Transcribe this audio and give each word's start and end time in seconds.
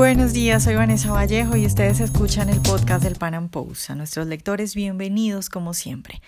Buenos 0.00 0.32
días, 0.32 0.64
soy 0.64 0.76
Vanessa 0.76 1.12
Vallejo 1.12 1.56
y 1.56 1.66
ustedes 1.66 2.00
escuchan 2.00 2.48
el 2.48 2.58
podcast 2.62 3.04
del 3.04 3.16
Pan 3.16 3.34
Am 3.34 3.50
Post. 3.50 3.90
A 3.90 3.94
nuestros 3.94 4.26
lectores, 4.26 4.74
bienvenidos 4.74 5.50
como 5.50 5.74
siempre. 5.74 6.22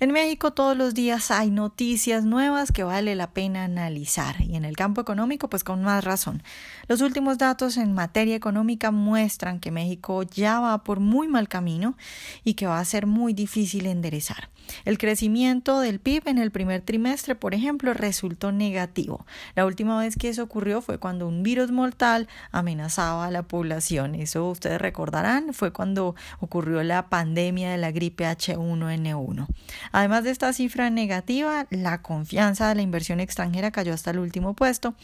En 0.00 0.10
México 0.10 0.52
todos 0.52 0.76
los 0.76 0.92
días 0.92 1.30
hay 1.30 1.52
noticias 1.52 2.24
nuevas 2.24 2.72
que 2.72 2.82
vale 2.82 3.14
la 3.14 3.30
pena 3.30 3.62
analizar 3.62 4.40
y 4.40 4.56
en 4.56 4.64
el 4.64 4.74
campo 4.74 5.00
económico 5.00 5.48
pues 5.48 5.62
con 5.62 5.84
más 5.84 6.02
razón. 6.02 6.42
Los 6.92 7.00
últimos 7.00 7.38
datos 7.38 7.78
en 7.78 7.94
materia 7.94 8.36
económica 8.36 8.90
muestran 8.90 9.60
que 9.60 9.70
México 9.70 10.24
ya 10.24 10.60
va 10.60 10.84
por 10.84 11.00
muy 11.00 11.26
mal 11.26 11.48
camino 11.48 11.96
y 12.44 12.52
que 12.52 12.66
va 12.66 12.80
a 12.80 12.84
ser 12.84 13.06
muy 13.06 13.32
difícil 13.32 13.86
enderezar. 13.86 14.50
El 14.84 14.98
crecimiento 14.98 15.80
del 15.80 16.00
PIB 16.00 16.28
en 16.28 16.38
el 16.38 16.50
primer 16.50 16.82
trimestre, 16.82 17.34
por 17.34 17.54
ejemplo, 17.54 17.94
resultó 17.94 18.52
negativo. 18.52 19.26
La 19.54 19.66
última 19.66 19.98
vez 19.98 20.16
que 20.16 20.28
eso 20.28 20.42
ocurrió 20.42 20.82
fue 20.82 20.98
cuando 20.98 21.26
un 21.26 21.42
virus 21.42 21.70
mortal 21.70 22.28
amenazaba 22.50 23.26
a 23.26 23.30
la 23.30 23.42
población. 23.42 24.14
Eso 24.14 24.48
ustedes 24.50 24.80
recordarán, 24.80 25.54
fue 25.54 25.72
cuando 25.72 26.14
ocurrió 26.40 26.82
la 26.82 27.08
pandemia 27.08 27.70
de 27.70 27.78
la 27.78 27.90
gripe 27.90 28.24
H1N1. 28.24 29.46
Además 29.92 30.24
de 30.24 30.30
esta 30.30 30.52
cifra 30.52 30.90
negativa, 30.90 31.66
la 31.70 32.02
confianza 32.02 32.68
de 32.68 32.74
la 32.76 32.82
inversión 32.82 33.18
extranjera 33.20 33.70
cayó 33.70 33.94
hasta 33.94 34.10
el 34.10 34.18
último 34.18 34.54
puesto 34.54 34.94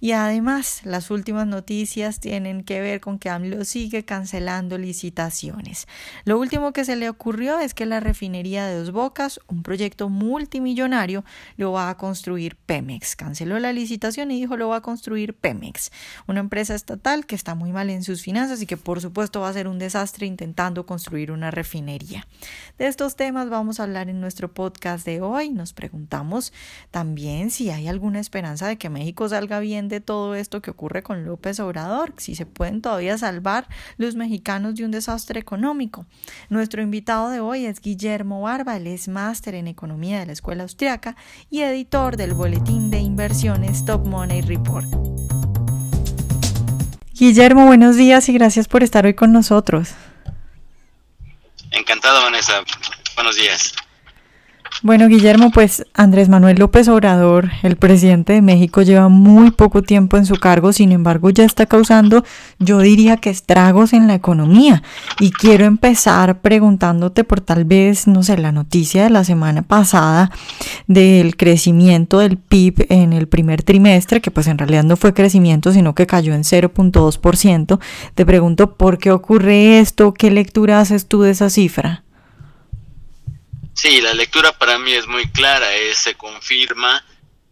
y 0.00 0.12
además 0.12 0.80
las 0.84 1.10
últimas 1.10 1.37
noticias 1.46 2.20
tienen 2.20 2.64
que 2.64 2.80
ver 2.80 3.00
con 3.00 3.18
que 3.18 3.30
AMLO 3.30 3.64
sigue 3.64 4.04
cancelando 4.04 4.78
licitaciones. 4.78 5.86
Lo 6.24 6.38
último 6.38 6.72
que 6.72 6.84
se 6.84 6.96
le 6.96 7.08
ocurrió 7.08 7.58
es 7.60 7.74
que 7.74 7.86
la 7.86 8.00
refinería 8.00 8.66
de 8.66 8.78
Dos 8.78 8.92
un 9.48 9.62
proyecto 9.62 10.08
multimillonario, 10.08 11.24
lo 11.56 11.72
va 11.72 11.90
a 11.90 11.96
construir 11.96 12.56
Pemex. 12.56 13.16
Canceló 13.16 13.58
la 13.58 13.72
licitación 13.72 14.30
y 14.30 14.40
dijo 14.40 14.56
lo 14.56 14.68
va 14.68 14.76
a 14.76 14.80
construir 14.82 15.34
Pemex, 15.34 15.90
una 16.26 16.40
empresa 16.40 16.74
estatal 16.74 17.26
que 17.26 17.34
está 17.34 17.54
muy 17.54 17.72
mal 17.72 17.90
en 17.90 18.02
sus 18.02 18.22
finanzas 18.22 18.62
y 18.62 18.66
que 18.66 18.76
por 18.76 19.00
supuesto 19.00 19.40
va 19.40 19.48
a 19.48 19.52
ser 19.52 19.68
un 19.68 19.78
desastre 19.78 20.26
intentando 20.26 20.86
construir 20.86 21.30
una 21.30 21.50
refinería. 21.50 22.26
De 22.78 22.86
estos 22.86 23.16
temas 23.16 23.48
vamos 23.50 23.80
a 23.80 23.84
hablar 23.84 24.08
en 24.08 24.20
nuestro 24.20 24.52
podcast 24.52 25.04
de 25.04 25.20
hoy. 25.20 25.50
Nos 25.50 25.72
preguntamos 25.72 26.52
también 26.90 27.50
si 27.50 27.70
hay 27.70 27.88
alguna 27.88 28.20
esperanza 28.20 28.68
de 28.68 28.78
que 28.78 28.90
México 28.90 29.28
salga 29.28 29.60
bien 29.60 29.88
de 29.88 30.00
todo 30.00 30.34
esto 30.34 30.62
que 30.62 30.70
ocurre 30.70 31.02
con 31.02 31.17
López 31.24 31.60
Obrador, 31.60 32.14
si 32.16 32.34
se 32.34 32.46
pueden 32.46 32.82
todavía 32.82 33.18
salvar 33.18 33.68
los 33.96 34.14
mexicanos 34.14 34.74
de 34.74 34.84
un 34.84 34.90
desastre 34.90 35.40
económico. 35.40 36.06
Nuestro 36.48 36.82
invitado 36.82 37.30
de 37.30 37.40
hoy 37.40 37.66
es 37.66 37.80
Guillermo 37.80 38.42
Barba, 38.42 38.78
máster 39.08 39.54
en 39.54 39.68
economía 39.68 40.18
de 40.20 40.26
la 40.26 40.32
Escuela 40.32 40.62
Austriaca 40.62 41.16
y 41.50 41.62
editor 41.62 42.16
del 42.16 42.34
boletín 42.34 42.90
de 42.90 42.98
inversiones 42.98 43.84
Top 43.84 44.06
Money 44.06 44.42
Report. 44.42 44.86
Guillermo, 47.12 47.66
buenos 47.66 47.96
días 47.96 48.28
y 48.28 48.32
gracias 48.32 48.68
por 48.68 48.82
estar 48.82 49.04
hoy 49.04 49.14
con 49.14 49.32
nosotros. 49.32 49.90
Encantado, 51.72 52.22
Vanessa. 52.22 52.62
Buenos 53.16 53.36
días. 53.36 53.74
Bueno, 54.80 55.08
Guillermo, 55.08 55.50
pues 55.50 55.84
Andrés 55.92 56.28
Manuel 56.28 56.56
López 56.56 56.86
Obrador, 56.86 57.50
el 57.64 57.74
presidente 57.74 58.34
de 58.34 58.42
México, 58.42 58.82
lleva 58.82 59.08
muy 59.08 59.50
poco 59.50 59.82
tiempo 59.82 60.16
en 60.16 60.24
su 60.24 60.36
cargo, 60.36 60.72
sin 60.72 60.92
embargo 60.92 61.30
ya 61.30 61.44
está 61.44 61.66
causando, 61.66 62.24
yo 62.60 62.78
diría 62.78 63.16
que 63.16 63.28
estragos 63.28 63.92
en 63.92 64.06
la 64.06 64.14
economía. 64.14 64.84
Y 65.18 65.32
quiero 65.32 65.64
empezar 65.64 66.40
preguntándote 66.42 67.24
por 67.24 67.40
tal 67.40 67.64
vez, 67.64 68.06
no 68.06 68.22
sé, 68.22 68.38
la 68.38 68.52
noticia 68.52 69.02
de 69.02 69.10
la 69.10 69.24
semana 69.24 69.62
pasada 69.62 70.30
del 70.86 71.36
crecimiento 71.36 72.20
del 72.20 72.38
PIB 72.38 72.86
en 72.88 73.12
el 73.12 73.26
primer 73.26 73.64
trimestre, 73.64 74.20
que 74.20 74.30
pues 74.30 74.46
en 74.46 74.58
realidad 74.58 74.84
no 74.84 74.96
fue 74.96 75.12
crecimiento, 75.12 75.72
sino 75.72 75.96
que 75.96 76.06
cayó 76.06 76.34
en 76.34 76.44
0.2%. 76.44 77.80
Te 78.14 78.24
pregunto, 78.24 78.76
¿por 78.76 78.98
qué 78.98 79.10
ocurre 79.10 79.80
esto? 79.80 80.14
¿Qué 80.14 80.30
lectura 80.30 80.78
haces 80.78 81.08
tú 81.08 81.22
de 81.22 81.32
esa 81.32 81.50
cifra? 81.50 82.04
Sí, 83.80 84.00
la 84.00 84.12
lectura 84.12 84.50
para 84.58 84.76
mí 84.76 84.92
es 84.92 85.06
muy 85.06 85.30
clara, 85.30 85.72
es, 85.72 85.98
se 85.98 86.16
confirma 86.16 87.04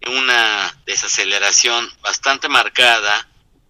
una 0.08 0.76
desaceleración 0.84 1.88
bastante 2.00 2.48
marcada 2.48 3.28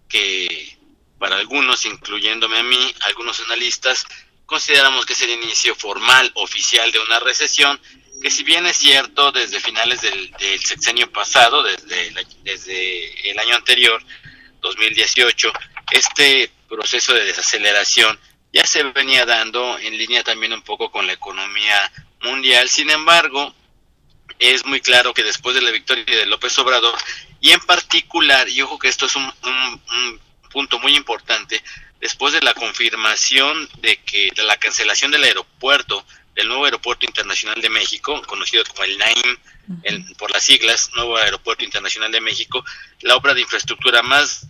que 0.08 0.78
para 1.18 1.36
algunos, 1.36 1.84
incluyéndome 1.84 2.58
a 2.58 2.62
mí, 2.62 2.94
algunos 3.08 3.40
analistas, 3.40 4.06
consideramos 4.46 5.04
que 5.04 5.12
es 5.12 5.20
el 5.20 5.32
inicio 5.32 5.74
formal, 5.74 6.32
oficial 6.32 6.90
de 6.92 6.98
una 6.98 7.20
recesión, 7.20 7.78
que 8.22 8.30
si 8.30 8.42
bien 8.42 8.64
es 8.64 8.78
cierto 8.78 9.32
desde 9.32 9.60
finales 9.60 10.00
del, 10.00 10.32
sexenio 10.64 11.12
pasado, 11.12 11.62
desde, 11.62 12.10
desde 12.42 13.30
el 13.32 13.38
año 13.38 13.54
anterior, 13.54 14.02
2018, 14.62 15.52
este 15.90 16.50
proceso 16.70 17.12
de 17.12 17.26
desaceleración 17.26 18.18
ya 18.56 18.64
se 18.64 18.82
venía 18.84 19.26
dando 19.26 19.78
en 19.80 19.98
línea 19.98 20.24
también 20.24 20.54
un 20.54 20.62
poco 20.62 20.90
con 20.90 21.06
la 21.06 21.12
economía 21.12 21.92
mundial. 22.22 22.70
Sin 22.70 22.88
embargo, 22.88 23.54
es 24.38 24.64
muy 24.64 24.80
claro 24.80 25.12
que 25.12 25.22
después 25.22 25.54
de 25.54 25.60
la 25.60 25.70
victoria 25.70 26.04
de 26.06 26.24
López 26.24 26.58
Obrador, 26.58 26.94
y 27.42 27.50
en 27.50 27.60
particular, 27.60 28.48
y 28.48 28.62
ojo 28.62 28.78
que 28.78 28.88
esto 28.88 29.04
es 29.04 29.14
un, 29.14 29.30
punto 30.50 30.78
muy 30.78 30.96
importante, 30.96 31.62
después 32.00 32.32
de 32.32 32.40
la 32.40 32.54
confirmación 32.54 33.68
de 33.82 33.98
que 33.98 34.30
de 34.34 34.44
la 34.44 34.56
cancelación 34.56 35.10
del 35.10 35.24
aeropuerto, 35.24 36.06
del 36.34 36.48
nuevo 36.48 36.64
aeropuerto 36.64 37.04
internacional 37.04 37.60
de 37.60 37.68
México, 37.68 38.22
conocido 38.22 38.64
como 38.64 38.84
el 38.84 38.96
NAIM, 38.96 39.36
por 40.16 40.30
las 40.30 40.44
siglas, 40.44 40.92
Nuevo 40.94 41.18
Aeropuerto 41.18 41.62
Internacional 41.62 42.10
de 42.10 42.22
México, 42.22 42.64
la 43.00 43.16
obra 43.16 43.34
de 43.34 43.42
infraestructura 43.42 44.02
más 44.02 44.46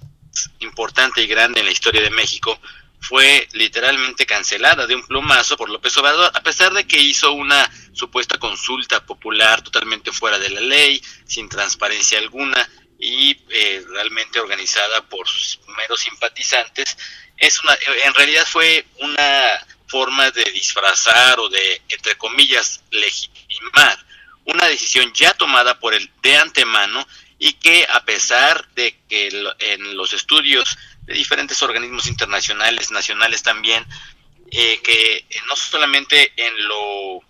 importante 0.60 1.22
y 1.22 1.26
grande 1.26 1.58
en 1.58 1.66
la 1.66 1.72
historia 1.72 2.02
de 2.02 2.10
México, 2.10 2.60
fue 3.00 3.48
literalmente 3.52 4.26
cancelada 4.26 4.86
de 4.86 4.94
un 4.94 5.06
plumazo 5.06 5.56
por 5.56 5.70
López 5.70 5.96
Obrador, 5.96 6.30
a 6.34 6.42
pesar 6.42 6.72
de 6.72 6.86
que 6.86 7.00
hizo 7.00 7.32
una 7.32 7.70
supuesta 7.92 8.38
consulta 8.38 9.04
popular 9.04 9.62
totalmente 9.62 10.12
fuera 10.12 10.38
de 10.38 10.50
la 10.50 10.60
ley, 10.60 11.02
sin 11.26 11.48
transparencia 11.48 12.18
alguna 12.18 12.68
y 12.98 13.38
eh, 13.50 13.84
realmente 13.88 14.40
organizada 14.40 15.02
por 15.08 15.28
sus 15.28 15.60
meros 15.76 16.00
simpatizantes. 16.00 16.96
Es 17.36 17.62
una, 17.62 17.76
en 18.04 18.14
realidad 18.14 18.46
fue 18.46 18.86
una 18.98 19.66
forma 19.86 20.30
de 20.30 20.44
disfrazar 20.52 21.38
o 21.38 21.48
de, 21.48 21.82
entre 21.88 22.16
comillas, 22.16 22.82
legitimar 22.90 23.98
una 24.46 24.66
decisión 24.66 25.12
ya 25.12 25.34
tomada 25.34 25.78
por 25.78 25.92
el 25.92 26.10
de 26.22 26.36
antemano 26.36 27.06
y 27.38 27.54
que 27.54 27.86
a 27.90 28.04
pesar 28.04 28.66
de 28.74 28.98
que 29.08 29.28
en 29.58 29.96
los 29.96 30.12
estudios 30.12 30.78
de 31.02 31.14
diferentes 31.14 31.62
organismos 31.62 32.06
internacionales, 32.06 32.90
nacionales 32.90 33.42
también, 33.42 33.86
eh, 34.50 34.80
que 34.82 35.24
no 35.46 35.56
solamente 35.56 36.32
en 36.36 36.68
lo, 36.68 37.20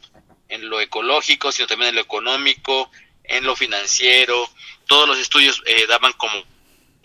en 0.48 0.68
lo 0.68 0.80
ecológico, 0.80 1.50
sino 1.50 1.66
también 1.66 1.90
en 1.90 1.96
lo 1.96 2.00
económico, 2.02 2.90
en 3.24 3.44
lo 3.44 3.56
financiero, 3.56 4.48
todos 4.86 5.08
los 5.08 5.18
estudios 5.18 5.62
eh, 5.66 5.86
daban 5.88 6.12
como, 6.12 6.44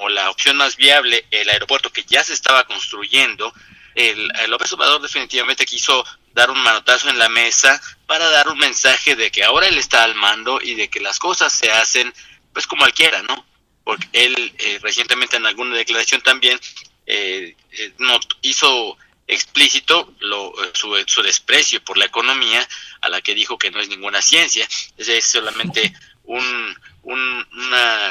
la 0.09 0.31
opción 0.31 0.57
más 0.57 0.77
viable 0.77 1.27
el 1.29 1.47
aeropuerto 1.47 1.91
que 1.91 2.03
ya 2.03 2.23
se 2.23 2.33
estaba 2.33 2.65
construyendo. 2.65 3.53
El, 3.93 4.31
el 4.39 4.49
López 4.49 4.73
Obrador 4.73 4.99
definitivamente 4.99 5.63
quiso 5.63 6.03
dar 6.33 6.49
un 6.49 6.57
manotazo 6.57 7.09
en 7.09 7.19
la 7.19 7.29
mesa 7.29 7.79
para 8.07 8.27
dar 8.31 8.47
un 8.47 8.57
mensaje 8.57 9.15
de 9.15 9.29
que 9.29 9.43
ahora 9.43 9.67
él 9.67 9.77
está 9.77 10.03
al 10.03 10.15
mando 10.15 10.59
y 10.59 10.73
de 10.73 10.89
que 10.89 11.01
las 11.01 11.19
cosas 11.19 11.53
se 11.53 11.71
hacen 11.71 12.11
pues 12.53 12.67
como 12.67 12.81
cualquiera, 12.81 13.21
¿no? 13.23 13.45
porque 13.83 14.07
él 14.13 14.53
eh, 14.57 14.79
recientemente 14.81 15.37
en 15.37 15.45
alguna 15.45 15.75
declaración 15.75 16.21
también 16.21 16.59
eh, 17.05 17.55
eh 17.71 17.93
hizo 18.41 18.97
explícito 19.27 20.13
lo, 20.19 20.53
su, 20.73 20.95
su, 21.07 21.21
desprecio 21.21 21.83
por 21.83 21.97
la 21.97 22.05
economía, 22.05 22.67
a 23.01 23.09
la 23.09 23.21
que 23.21 23.33
dijo 23.33 23.57
que 23.57 23.71
no 23.71 23.79
es 23.79 23.87
ninguna 23.87 24.21
ciencia, 24.21 24.67
es 24.97 25.25
solamente 25.25 25.93
un, 26.23 26.77
un, 27.03 27.47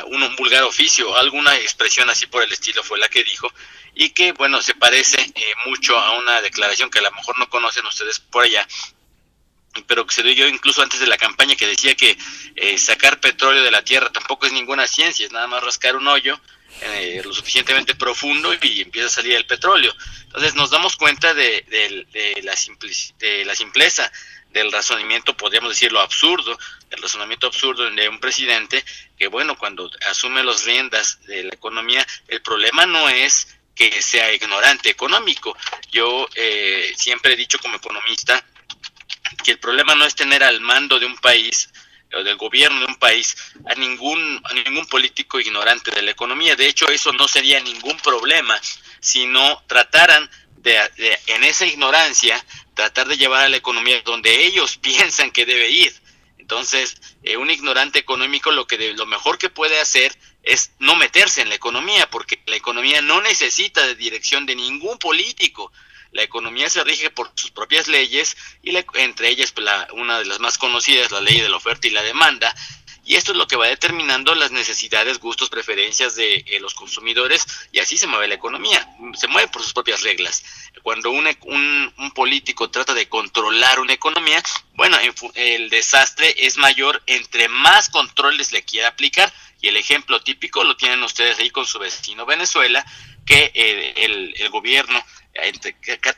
un 0.07 0.37
vulgar 0.37 0.63
oficio, 0.63 1.15
alguna 1.17 1.57
expresión 1.57 2.09
así 2.09 2.27
por 2.27 2.43
el 2.43 2.53
estilo 2.53 2.83
fue 2.83 2.99
la 2.99 3.09
que 3.09 3.23
dijo, 3.23 3.53
y 3.95 4.11
que, 4.11 4.33
bueno, 4.33 4.63
se 4.63 4.75
parece 4.75 5.21
eh, 5.21 5.55
mucho 5.67 5.99
a 5.99 6.19
una 6.19 6.41
declaración 6.41 6.91
que 6.91 7.01
a 7.01 7.03
lo 7.03 7.11
mejor 7.13 7.39
no 7.39 7.51
conocen 7.51 7.85
ustedes 7.85 8.19
por 8.19 8.45
allá, 8.45 8.67
pero 9.87 10.07
que 10.07 10.15
se 10.15 10.23
dio 10.23 10.49
incluso 10.49 10.83
antes 10.83 11.01
de 11.01 11.07
la 11.07 11.19
campaña 11.19 11.57
que 11.57 11.67
decía 11.67 11.95
que 11.95 12.17
eh, 12.57 12.79
sacar 12.79 13.21
petróleo 13.21 13.63
de 13.63 13.71
la 13.71 13.83
tierra 13.83 14.11
tampoco 14.11 14.47
es 14.47 14.53
ninguna 14.53 14.87
ciencia, 14.87 15.27
es 15.27 15.33
nada 15.33 15.47
más 15.47 15.63
rascar 15.63 15.97
un 15.97 16.09
hoyo 16.09 16.41
eh, 16.83 17.21
lo 17.25 17.33
suficientemente 17.33 17.95
profundo 17.95 18.55
y 18.63 18.81
empieza 18.81 19.09
a 19.09 19.11
salir 19.11 19.35
el 19.35 19.47
petróleo. 19.47 19.95
Entonces 20.25 20.55
nos 20.55 20.71
damos 20.71 20.97
cuenta 20.97 21.35
de, 21.35 21.65
la, 22.43 22.57
de 23.19 23.45
la 23.45 23.55
simpleza 23.55 24.11
del 24.51 24.73
razonamiento, 24.73 25.37
podríamos 25.37 25.71
decirlo 25.71 26.01
absurdo, 26.01 26.59
el 26.91 27.03
razonamiento 27.03 27.47
absurdo 27.47 27.89
de 27.91 28.09
un 28.09 28.19
presidente 28.19 28.85
que, 29.17 29.29
bueno, 29.29 29.57
cuando 29.57 29.91
asume 30.09 30.43
las 30.43 30.65
riendas 30.65 31.21
de 31.27 31.45
la 31.45 31.55
economía, 31.55 32.07
el 32.29 32.43
problema 32.43 32.87
no 32.87 33.09
es 33.09 33.49
que 33.75 34.03
sea 34.03 34.33
ignorante 34.33 34.91
económico. 34.91 35.57
Yo 35.91 36.29
eh, 36.35 36.93
siempre 36.97 37.35
he 37.35 37.37
dicho 37.37 37.59
como 37.59 37.77
economista 37.77 38.45
que 39.45 39.53
el 39.53 39.59
problema 39.59 39.95
no 39.95 40.05
es 40.05 40.15
tener 40.15 40.43
al 40.43 40.61
mando 40.61 40.99
de 40.99 41.07
un 41.07 41.17
país 41.17 41.71
o 42.13 42.23
del 42.23 42.37
gobierno 42.37 42.81
de 42.81 42.87
un 42.87 42.97
país 42.97 43.37
a 43.67 43.75
ningún, 43.75 44.41
a 44.45 44.53
ningún 44.55 44.87
político 44.87 45.39
ignorante 45.39 45.91
de 45.91 46.03
la 46.03 46.11
economía. 46.11 46.57
De 46.57 46.67
hecho, 46.67 46.89
eso 46.89 47.13
no 47.13 47.29
sería 47.29 47.61
ningún 47.61 47.97
problema 47.99 48.61
si 49.01 49.27
no 49.27 49.63
trataran 49.67 50.29
de, 50.57 50.79
en 51.27 51.45
esa 51.45 51.67
ignorancia, 51.67 52.45
tratar 52.75 53.09
de 53.09 53.17
llevar 53.17 53.45
a 53.45 53.49
la 53.49 53.57
economía 53.57 54.01
donde 54.03 54.45
ellos 54.45 54.77
piensan 54.83 55.31
que 55.31 55.47
debe 55.47 55.71
ir. 55.71 55.95
Entonces, 56.39 57.01
eh, 57.23 57.37
un 57.37 57.51
ignorante 57.51 57.99
económico 57.99 58.51
lo 58.51 58.67
que 58.67 58.93
lo 58.95 59.07
mejor 59.07 59.39
que 59.39 59.51
puede 59.51 59.79
hacer 59.79 60.17
es 60.43 60.73
no 60.79 60.97
meterse 60.97 61.43
en 61.43 61.49
la 61.49 61.55
economía, 61.55 62.11
porque 62.11 62.43
la 62.47 62.57
economía 62.57 63.03
no 63.03 63.21
necesita 63.21 63.87
de 63.87 63.95
dirección 63.95 64.47
de 64.47 64.57
ningún 64.57 64.99
político. 64.99 65.73
La 66.13 66.23
economía 66.23 66.69
se 66.69 66.83
rige 66.85 67.11
por 67.11 67.31
sus 67.35 67.51
propias 67.51 67.89
leyes 67.89 68.37
y 68.63 68.77
entre 68.95 69.29
ellas 69.29 69.53
pues, 69.53 69.65
la, 69.65 69.89
una 69.93 70.19
de 70.19 70.25
las 70.25 70.41
más 70.41 70.59
conocidas, 70.59 71.11
la 71.13 71.21
ley 71.21 71.41
de 71.41 71.49
la 71.49 71.57
oferta 71.57 71.87
y 71.87 71.91
la 71.91 72.03
demanda, 72.03 72.55
y 73.05 73.17
esto 73.17 73.33
es 73.33 73.39
lo 73.39 73.49
que 73.49 73.57
va 73.57 73.67
determinando 73.67 74.35
las 74.35 74.53
necesidades, 74.53 75.19
gustos, 75.19 75.51
preferencias 75.51 76.15
de 76.15 76.45
eh, 76.47 76.61
los 76.61 76.75
consumidores 76.75 77.45
y 77.73 77.81
así 77.81 77.97
se 77.97 78.07
mueve 78.07 78.29
la 78.29 78.35
economía, 78.35 78.89
se 79.15 79.27
mueve 79.27 79.49
por 79.49 79.63
sus 79.63 79.73
propias 79.73 80.03
reglas. 80.03 80.45
Cuando 80.83 81.11
un, 81.11 81.27
un, 81.97 82.11
político 82.13 82.71
trata 82.71 82.95
de 82.95 83.09
controlar 83.09 83.81
una 83.81 83.95
economía, 83.95 84.43
bueno, 84.75 84.97
el 85.35 85.71
desastre 85.71 86.35
es 86.39 86.57
mayor 86.59 87.03
entre 87.07 87.49
más 87.49 87.89
controles 87.89 88.53
le 88.53 88.63
quiera 88.63 88.89
aplicar 88.89 89.33
y 89.61 89.69
el 89.69 89.77
ejemplo 89.77 90.23
típico 90.23 90.65
lo 90.65 90.77
tienen 90.77 91.03
ustedes 91.03 91.39
ahí 91.39 91.51
con 91.51 91.67
su 91.67 91.79
vecino 91.79 92.27
Venezuela, 92.27 92.85
que 93.27 93.51
eh, 93.55 93.95
el, 93.97 94.49
gobierno 94.51 95.05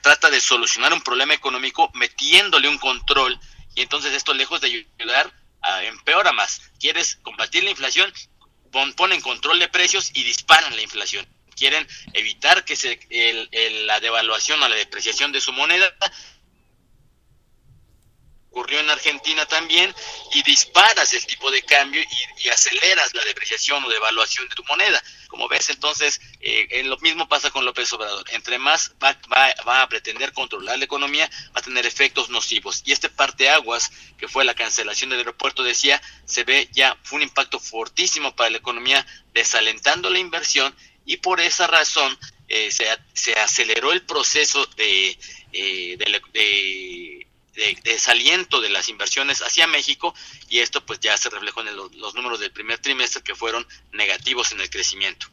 trata 0.01 0.31
de 0.31 0.41
solucionar 0.41 0.93
un 0.93 1.03
problema 1.03 1.35
económico 1.35 1.91
metiéndole 1.95 2.69
un 2.69 2.79
control 2.79 3.39
y 3.75 3.83
entonces 3.83 4.13
esto 4.15 4.35
lejos 4.35 4.61
de 4.61 4.69
ayudar 4.69 5.33
empeora 5.85 6.33
más. 6.33 6.61
Quieres 6.79 7.17
combatir 7.23 7.65
la 7.65 7.71
inflación, 7.71 8.13
ponen 8.97 9.21
control 9.21 9.59
de 9.59 9.69
precios 9.69 10.11
y 10.15 10.25
disparan 10.25 10.75
la 10.75 10.83
inflación. 10.83 11.27
Quieren 11.55 11.87
evitar 12.15 12.65
que 12.65 12.77
se, 12.77 12.99
la 13.87 14.01
devaluación 14.01 14.63
o 14.63 14.69
la 14.69 14.77
depreciación 14.77 15.33
de 15.33 15.41
su 15.41 15.53
moneda 15.53 15.95
ocurrió 18.53 18.81
en 18.81 18.91
Argentina 18.91 19.47
también, 19.47 19.95
y 20.35 20.43
disparas 20.43 21.15
el 21.15 21.25
tipo 21.25 21.51
de 21.51 21.63
cambio 21.63 22.03
y, 22.03 22.49
aceleras 22.51 23.15
la 23.15 23.25
depreciación 23.25 23.83
o 23.83 23.89
devaluación 23.89 24.47
de 24.47 24.55
tu 24.55 24.63
moneda. 24.65 25.03
Como 25.29 25.49
ves, 25.49 25.71
entonces, 25.71 26.21
eh, 26.41 26.83
lo 26.85 26.99
mismo 26.99 27.27
pasa 27.27 27.51
con 27.51 27.65
López 27.65 27.91
Obrador. 27.95 28.27
Entre 28.33 28.59
más 28.59 28.93
va, 29.03 29.17
va, 29.33 29.81
a 29.81 29.89
pretender 29.89 30.35
controlar 30.35 30.79
la 30.79 30.85
economía, 30.85 31.31
va 31.57 31.61
a 31.61 31.63
tener 31.63 31.87
efectos 31.87 32.29
nocivos. 32.29 32.83
Y 32.85 32.93
este 32.93 33.09
parteaguas, 33.09 33.91
que 34.19 34.29
fue 34.29 34.45
la 34.45 34.55
cancelación 34.55 35.09
del 35.09 35.21
aeropuerto, 35.21 35.63
decía, 35.63 36.03
se 36.27 36.45
ve 36.45 36.69
ya, 36.73 36.99
un 37.11 37.23
impacto 37.23 37.59
fortísimo 37.59 38.37
para 38.37 38.51
la 38.51 38.59
economía, 38.59 39.07
desalentando 39.33 40.11
la 40.11 40.19
inversión, 40.19 40.77
y 41.07 41.17
por 41.17 41.41
esa 41.41 41.67
razón 41.67 42.19
eh, 42.49 42.71
se, 42.71 42.87
se, 43.15 43.33
aceleró 43.33 43.93
el 43.93 44.03
proceso 44.03 44.67
de, 44.77 45.19
eh, 45.53 45.97
desaliento 47.83 48.61
de 48.61 48.71
las 48.71 48.89
inversiones 48.89 49.43
hacia 49.43 49.67
México 49.67 50.15
y 50.49 50.61
esto 50.61 50.85
pues 50.85 51.01
ya 51.01 51.17
se 51.17 51.31
reflejó 51.31 51.61
en 51.61 51.77
los 51.77 52.15
números 52.15 52.41
del 52.41 52.53
primer 52.53 52.79
trimestre 52.79 53.23
que 53.23 53.35
fueron 53.35 53.67
negativos 53.93 54.53
en 54.53 54.61
el 54.61 54.71
crecimiento. 54.71 55.32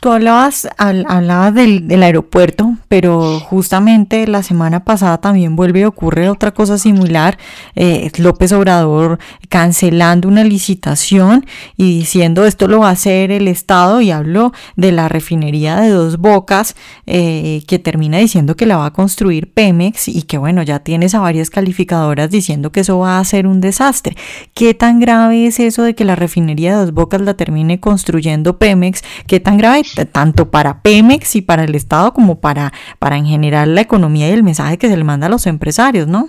Tú 0.00 0.10
hablabas, 0.10 0.66
hablabas 0.78 1.54
del, 1.54 2.02
aeropuerto, 2.02 2.76
pero 2.88 3.38
justamente 3.38 4.26
la 4.26 4.42
semana 4.42 4.84
pasada 4.84 5.18
también 5.18 5.56
vuelve 5.56 5.82
a 5.82 5.88
ocurrir 5.88 6.28
otra 6.28 6.52
cosa 6.52 6.78
similar. 6.78 7.36
Eh, 7.74 8.10
López 8.16 8.52
Obrador 8.52 9.18
cancelando 9.50 10.26
una 10.26 10.42
licitación 10.42 11.44
y 11.76 11.98
diciendo 11.98 12.46
esto 12.46 12.66
lo 12.66 12.80
va 12.80 12.88
a 12.88 12.92
hacer 12.92 13.30
el 13.30 13.46
Estado 13.46 14.00
y 14.00 14.10
habló 14.10 14.52
de 14.76 14.92
la 14.92 15.08
refinería 15.08 15.76
de 15.76 15.90
dos 15.90 16.16
bocas 16.16 16.74
eh, 17.06 17.62
que 17.66 17.78
termina 17.78 18.18
diciendo 18.18 18.56
que 18.56 18.64
la 18.64 18.78
va 18.78 18.86
a 18.86 18.92
construir 18.92 19.52
Pemex 19.52 20.08
y 20.08 20.22
que 20.22 20.38
bueno, 20.38 20.62
ya 20.62 20.78
tienes 20.78 21.14
a 21.14 21.20
varias 21.20 21.50
calificadoras 21.50 22.30
diciendo 22.30 22.72
que 22.72 22.80
eso 22.80 22.98
va 22.98 23.18
a 23.18 23.24
ser 23.24 23.46
un 23.46 23.60
desastre. 23.60 24.16
¿Qué 24.54 24.72
tan 24.72 24.98
grave 24.98 25.46
es 25.46 25.60
eso 25.60 25.82
de 25.82 25.94
que 25.94 26.06
la 26.06 26.16
refinería 26.16 26.72
de 26.72 26.86
dos 26.86 26.94
bocas 26.94 27.20
la 27.20 27.34
termine 27.34 27.80
construyendo 27.80 28.58
Pemex? 28.58 29.02
Qué 29.26 29.40
tan 29.40 29.58
grave, 29.58 29.82
tanto 30.12 30.50
para 30.50 30.82
Pemex 30.82 31.36
y 31.36 31.42
para 31.42 31.64
el 31.64 31.74
Estado 31.74 32.12
como 32.12 32.40
para, 32.40 32.72
para 32.98 33.16
en 33.16 33.26
general 33.26 33.74
la 33.74 33.80
economía 33.80 34.28
y 34.28 34.32
el 34.32 34.42
mensaje 34.42 34.78
que 34.78 34.88
se 34.88 34.96
le 34.96 35.04
manda 35.04 35.26
a 35.26 35.30
los 35.30 35.46
empresarios, 35.46 36.06
¿no? 36.06 36.28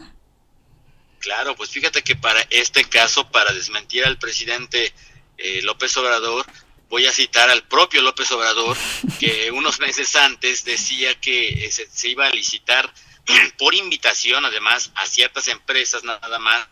Claro, 1.19 1.55
pues 1.55 1.69
fíjate 1.69 2.01
que 2.01 2.15
para 2.15 2.41
este 2.49 2.83
caso, 2.83 3.29
para 3.29 3.53
desmentir 3.53 4.03
al 4.05 4.17
presidente 4.17 4.93
eh, 5.37 5.61
López 5.63 5.95
Obrador, 5.97 6.45
voy 6.89 7.05
a 7.05 7.11
citar 7.11 7.49
al 7.49 7.63
propio 7.63 8.01
López 8.01 8.31
Obrador, 8.31 8.75
que 9.19 9.51
unos 9.53 9.79
meses 9.79 10.15
antes 10.15 10.65
decía 10.65 11.13
que 11.19 11.65
eh, 11.65 11.71
se, 11.71 11.87
se, 11.89 12.09
iba 12.09 12.25
a 12.25 12.31
licitar 12.31 12.91
por 13.57 13.75
invitación, 13.75 14.45
además, 14.45 14.91
a 14.95 15.05
ciertas 15.05 15.47
empresas 15.47 16.03
nada 16.03 16.39
más 16.39 16.67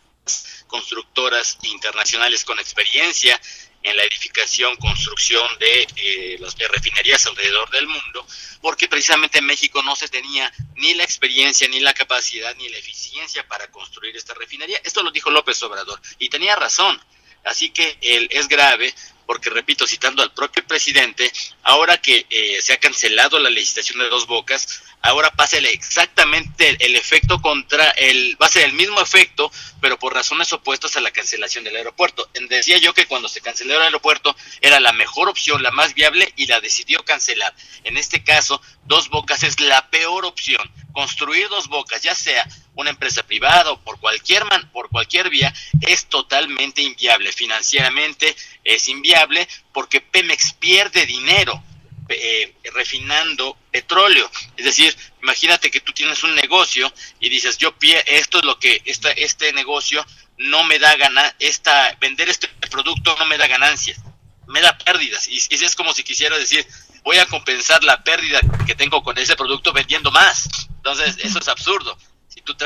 constructoras 0.67 1.57
internacionales 1.63 2.43
con 2.43 2.59
experiencia 2.59 3.39
en 3.81 3.95
la 3.95 4.03
edificación, 4.03 4.75
construcción 4.75 5.47
de 5.59 5.87
eh, 5.95 6.37
las 6.39 6.57
refinerías 6.57 7.25
alrededor 7.25 7.69
del 7.71 7.87
mundo, 7.87 8.25
porque 8.61 8.87
precisamente 8.89 9.39
en 9.39 9.45
México 9.45 9.81
no 9.83 9.95
se 9.95 10.09
tenía 10.09 10.51
ni 10.75 10.93
la 10.95 11.03
experiencia, 11.03 11.67
ni 11.67 11.79
la 11.79 11.93
capacidad, 11.93 12.53
ni 12.55 12.67
la 12.67 12.77
eficiencia 12.77 13.47
para 13.47 13.71
construir 13.71 14.15
esta 14.17 14.33
refinería. 14.33 14.81
Esto 14.83 15.01
lo 15.01 15.11
dijo 15.11 15.29
López 15.29 15.61
Obrador 15.63 15.99
y 16.17 16.29
tenía 16.29 16.55
razón. 16.55 16.99
Así 17.45 17.69
que 17.69 17.97
él 18.01 18.27
es 18.31 18.49
grave 18.49 18.93
porque, 19.29 19.51
repito, 19.51 19.85
citando 19.85 20.23
al 20.23 20.33
propio 20.33 20.65
presidente, 20.65 21.31
ahora 21.61 22.01
que 22.01 22.25
eh, 22.31 22.57
se 22.63 22.73
ha 22.73 22.77
cancelado 22.77 23.37
la 23.37 23.51
legislación 23.51 23.99
de 23.99 24.09
dos 24.09 24.25
bocas, 24.25 24.81
ahora 25.03 25.29
pasa 25.29 25.59
exactamente 25.59 26.75
el, 26.79 26.95
efecto 26.95 27.39
contra, 27.39 27.91
el, 27.91 28.35
va 28.41 28.47
a 28.47 28.49
ser 28.49 28.63
el 28.63 28.73
mismo 28.73 28.99
efecto, 28.99 29.51
pero 29.81 29.99
por 29.99 30.15
razones 30.15 30.51
opuestas 30.51 30.97
a 30.97 31.01
la 31.01 31.11
cancelación 31.11 31.63
del 31.63 31.75
aeropuerto. 31.75 32.27
Decía 32.49 32.79
yo 32.79 32.95
que 32.95 33.05
cuando 33.05 33.29
se 33.29 33.39
canceló 33.39 33.75
el 33.75 33.83
aeropuerto 33.83 34.35
era 34.61 34.79
la 34.79 34.93
mejor 34.93 35.29
opción, 35.29 35.61
la 35.61 35.69
más 35.69 35.93
viable 35.93 36.33
y 36.35 36.47
la 36.47 36.59
decidió 36.59 37.05
cancelar. 37.05 37.53
En 37.83 37.97
este 37.97 38.23
caso, 38.23 38.59
dos 38.85 39.09
bocas 39.09 39.43
es 39.43 39.59
la 39.59 39.91
peor 39.91 40.25
opción. 40.25 40.71
Construir 40.91 41.49
dos 41.49 41.67
bocas, 41.67 42.01
ya 42.01 42.15
sea 42.15 42.47
una 42.79 42.91
empresa 42.91 43.23
privada 43.23 43.71
o 43.71 43.81
por 43.81 43.99
cualquier 43.99 44.45
man, 44.45 44.69
por 44.71 44.89
cualquier 44.89 45.29
vía, 45.29 45.53
es 45.81 46.07
totalmente 46.07 46.81
inviable. 46.81 47.31
Financieramente 47.31 48.35
es 48.63 48.87
inviable 48.87 49.47
porque 49.73 50.01
Pemex 50.01 50.53
pierde 50.53 51.05
dinero 51.05 51.63
eh, 52.09 52.55
refinando 52.73 53.57
petróleo. 53.71 54.29
Es 54.57 54.65
decir, 54.65 54.95
imagínate 55.21 55.69
que 55.69 55.81
tú 55.81 55.93
tienes 55.93 56.23
un 56.23 56.33
negocio 56.33 56.91
y 57.19 57.29
dices, 57.29 57.57
yo 57.57 57.75
esto 58.07 58.39
es 58.39 58.45
lo 58.45 58.57
que 58.57 58.81
esta, 58.85 59.11
este 59.11 59.53
negocio 59.53 60.05
no 60.37 60.63
me 60.63 60.79
da 60.79 60.95
ganar, 60.95 61.35
esta, 61.39 61.95
vender 61.99 62.29
este 62.29 62.47
producto 62.71 63.15
no 63.19 63.25
me 63.25 63.37
da 63.37 63.47
ganancias, 63.47 63.99
me 64.47 64.61
da 64.61 64.77
pérdidas. 64.77 65.27
Y 65.27 65.37
es 65.37 65.75
como 65.75 65.93
si 65.93 66.03
quisiera 66.03 66.37
decir, 66.37 66.65
voy 67.03 67.17
a 67.17 67.25
compensar 67.25 67.83
la 67.83 68.03
pérdida 68.03 68.39
que 68.65 68.75
tengo 68.75 69.03
con 69.03 69.17
ese 69.17 69.35
producto 69.35 69.71
vendiendo 69.73 70.11
más. 70.11 70.49
Entonces, 70.77 71.17
eso 71.19 71.39
es 71.39 71.47
absurdo. 71.47 71.97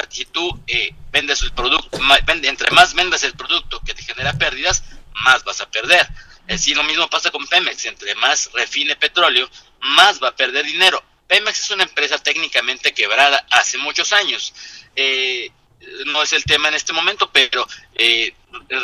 Si 0.10 0.26
tú, 0.26 0.60
eh, 0.68 0.94
vendes 1.12 1.42
el 1.42 1.52
producto, 1.54 2.00
entre 2.28 2.72
más 2.72 2.94
vendas 2.94 3.24
el 3.24 3.34
producto 3.34 3.82
que 3.86 3.94
te 3.94 4.04
genera 4.04 4.34
pérdidas, 4.34 4.84
más 5.16 5.44
vas 5.44 5.62
a 5.62 5.70
perder. 5.70 6.08
Sí, 6.58 6.74
lo 6.74 6.84
mismo 6.84 7.10
pasa 7.10 7.32
con 7.32 7.48
Pemex. 7.48 7.86
Entre 7.86 8.16
más 8.16 8.52
refine 8.54 8.96
petróleo, 8.96 9.50
más 9.80 10.22
va 10.22 10.30
a 10.30 10.36
perder 10.36 10.66
dinero. 10.66 11.04
Pemex 11.28 11.60
es 11.60 11.70
una 11.72 11.84
empresa 11.84 12.18
técnicamente 12.18 12.94
quebrada 12.94 13.46
hace 13.50 13.78
muchos 13.78 14.14
años. 14.14 14.54
Eh, 14.96 15.52
no 16.06 16.22
es 16.22 16.34
el 16.34 16.44
tema 16.44 16.68
en 16.68 16.76
este 16.76 16.94
momento, 16.94 17.32
pero 17.32 17.68
eh, 17.96 18.34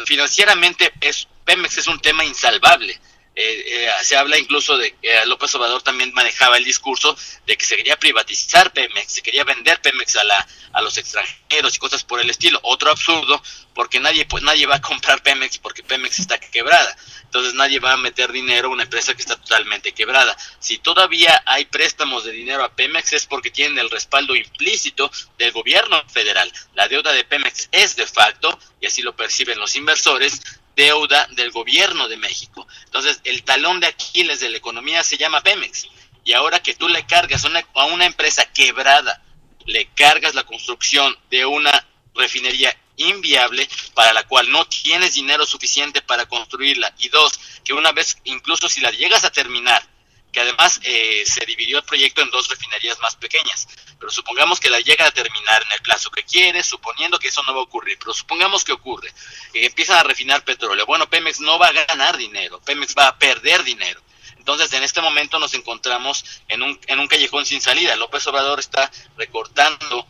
financieramente 0.05 0.91
es, 1.01 1.27
Pemex 1.45 1.77
es 1.77 1.87
un 1.87 1.99
tema 1.99 2.25
insalvable. 2.25 2.99
Eh, 3.41 3.85
eh, 3.85 3.89
se 4.03 4.17
habla 4.17 4.37
incluso 4.37 4.77
de 4.77 4.93
que 4.97 5.25
López 5.25 5.55
Obrador 5.55 5.81
también 5.81 6.13
manejaba 6.13 6.57
el 6.57 6.65
discurso 6.65 7.15
de 7.47 7.55
que 7.55 7.65
se 7.65 7.77
quería 7.77 7.97
privatizar 7.97 8.73
Pemex, 8.73 9.13
se 9.13 9.21
quería 9.21 9.45
vender 9.45 9.79
Pemex 9.81 10.17
a, 10.17 10.25
la, 10.25 10.45
a 10.73 10.81
los 10.81 10.97
extranjeros 10.97 11.73
y 11.73 11.79
cosas 11.79 12.03
por 12.03 12.19
el 12.19 12.29
estilo. 12.29 12.59
Otro 12.63 12.91
absurdo, 12.91 13.41
porque 13.73 14.01
nadie, 14.01 14.25
pues 14.25 14.43
nadie 14.43 14.65
va 14.65 14.75
a 14.75 14.81
comprar 14.81 15.23
Pemex 15.23 15.57
porque 15.57 15.83
Pemex 15.83 16.19
está 16.19 16.37
quebrada. 16.37 16.93
Entonces 17.23 17.53
nadie 17.53 17.79
va 17.79 17.93
a 17.93 17.97
meter 17.97 18.29
dinero 18.33 18.67
a 18.67 18.71
una 18.71 18.83
empresa 18.83 19.13
que 19.13 19.21
está 19.21 19.37
totalmente 19.37 19.93
quebrada. 19.93 20.35
Si 20.59 20.77
todavía 20.79 21.41
hay 21.45 21.63
préstamos 21.63 22.25
de 22.25 22.33
dinero 22.33 22.65
a 22.65 22.75
Pemex 22.75 23.13
es 23.13 23.25
porque 23.25 23.51
tienen 23.51 23.79
el 23.79 23.89
respaldo 23.89 24.35
implícito 24.35 25.09
del 25.37 25.53
gobierno 25.53 26.03
federal. 26.09 26.51
La 26.73 26.89
deuda 26.89 27.13
de 27.13 27.23
Pemex 27.23 27.69
es 27.71 27.95
de 27.95 28.05
facto, 28.05 28.59
y 28.81 28.87
así 28.87 29.01
lo 29.01 29.15
perciben 29.15 29.59
los 29.59 29.77
inversores, 29.77 30.41
deuda 30.79 31.27
del 31.31 31.51
gobierno 31.51 32.07
de 32.07 32.15
México. 32.15 32.65
Entonces, 32.85 33.19
el 33.25 33.43
talón 33.43 33.81
de 33.81 33.87
Aquiles 33.87 34.39
de 34.39 34.49
la 34.49 34.57
economía 34.57 35.03
se 35.03 35.17
llama 35.17 35.41
Pemex. 35.41 35.87
Y 36.23 36.31
ahora 36.31 36.63
que 36.63 36.73
tú 36.73 36.87
le 36.87 37.05
cargas 37.05 37.43
a 37.43 37.85
una 37.85 38.05
empresa 38.05 38.45
quebrada, 38.53 39.21
le 39.65 39.87
cargas 39.93 40.35
la 40.35 40.45
construcción 40.45 41.13
de 41.29 41.45
una 41.45 41.85
refinería 42.15 42.73
inviable 42.95 43.67
para 43.93 44.13
la 44.13 44.23
cual 44.23 44.49
no 44.49 44.65
tienes 44.67 45.15
dinero 45.15 45.45
suficiente 45.45 46.01
para 46.01 46.27
construirla. 46.27 46.95
Y 46.97 47.09
dos, 47.09 47.37
que 47.65 47.73
una 47.73 47.91
vez, 47.91 48.17
incluso 48.23 48.69
si 48.69 48.79
la 48.79 48.91
llegas 48.91 49.25
a 49.25 49.31
terminar, 49.31 49.85
que 50.31 50.39
además 50.41 50.79
eh, 50.83 51.23
se 51.25 51.45
dividió 51.45 51.79
el 51.79 51.83
proyecto 51.83 52.21
en 52.21 52.29
dos 52.29 52.47
refinerías 52.47 52.99
más 52.99 53.15
pequeñas. 53.15 53.67
Pero 53.99 54.11
supongamos 54.11 54.59
que 54.59 54.69
la 54.69 54.79
llega 54.79 55.05
a 55.05 55.11
terminar 55.11 55.61
en 55.63 55.71
el 55.71 55.81
plazo 55.81 56.09
que 56.11 56.23
quiere, 56.23 56.63
suponiendo 56.63 57.19
que 57.19 57.27
eso 57.27 57.43
no 57.43 57.53
va 57.53 57.59
a 57.59 57.63
ocurrir, 57.63 57.97
pero 57.99 58.13
supongamos 58.13 58.63
que 58.63 58.71
ocurre, 58.71 59.13
y 59.53 59.65
empiezan 59.65 59.97
a 59.97 60.03
refinar 60.03 60.43
petróleo. 60.43 60.85
Bueno, 60.85 61.09
Pemex 61.09 61.39
no 61.41 61.59
va 61.59 61.67
a 61.67 61.71
ganar 61.71 62.17
dinero, 62.17 62.61
Pemex 62.61 62.95
va 62.97 63.07
a 63.07 63.17
perder 63.17 63.63
dinero. 63.63 64.01
Entonces, 64.37 64.71
en 64.73 64.83
este 64.83 65.01
momento 65.01 65.37
nos 65.37 65.53
encontramos 65.53 66.23
en 66.47 66.63
un, 66.63 66.79
en 66.87 66.99
un 66.99 67.07
callejón 67.07 67.45
sin 67.45 67.61
salida. 67.61 67.95
López 67.97 68.25
Obrador 68.27 68.59
está 68.59 68.89
recortando 69.17 70.07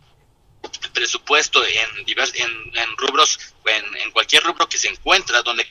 el 0.82 0.90
presupuesto 0.92 1.64
en, 1.66 2.04
divers, 2.04 2.34
en, 2.34 2.50
en 2.74 2.96
rubros, 2.96 3.38
en, 3.66 3.96
en 3.96 4.10
cualquier 4.12 4.44
rubro 4.44 4.68
que 4.68 4.78
se 4.78 4.88
encuentra, 4.88 5.42
donde 5.42 5.66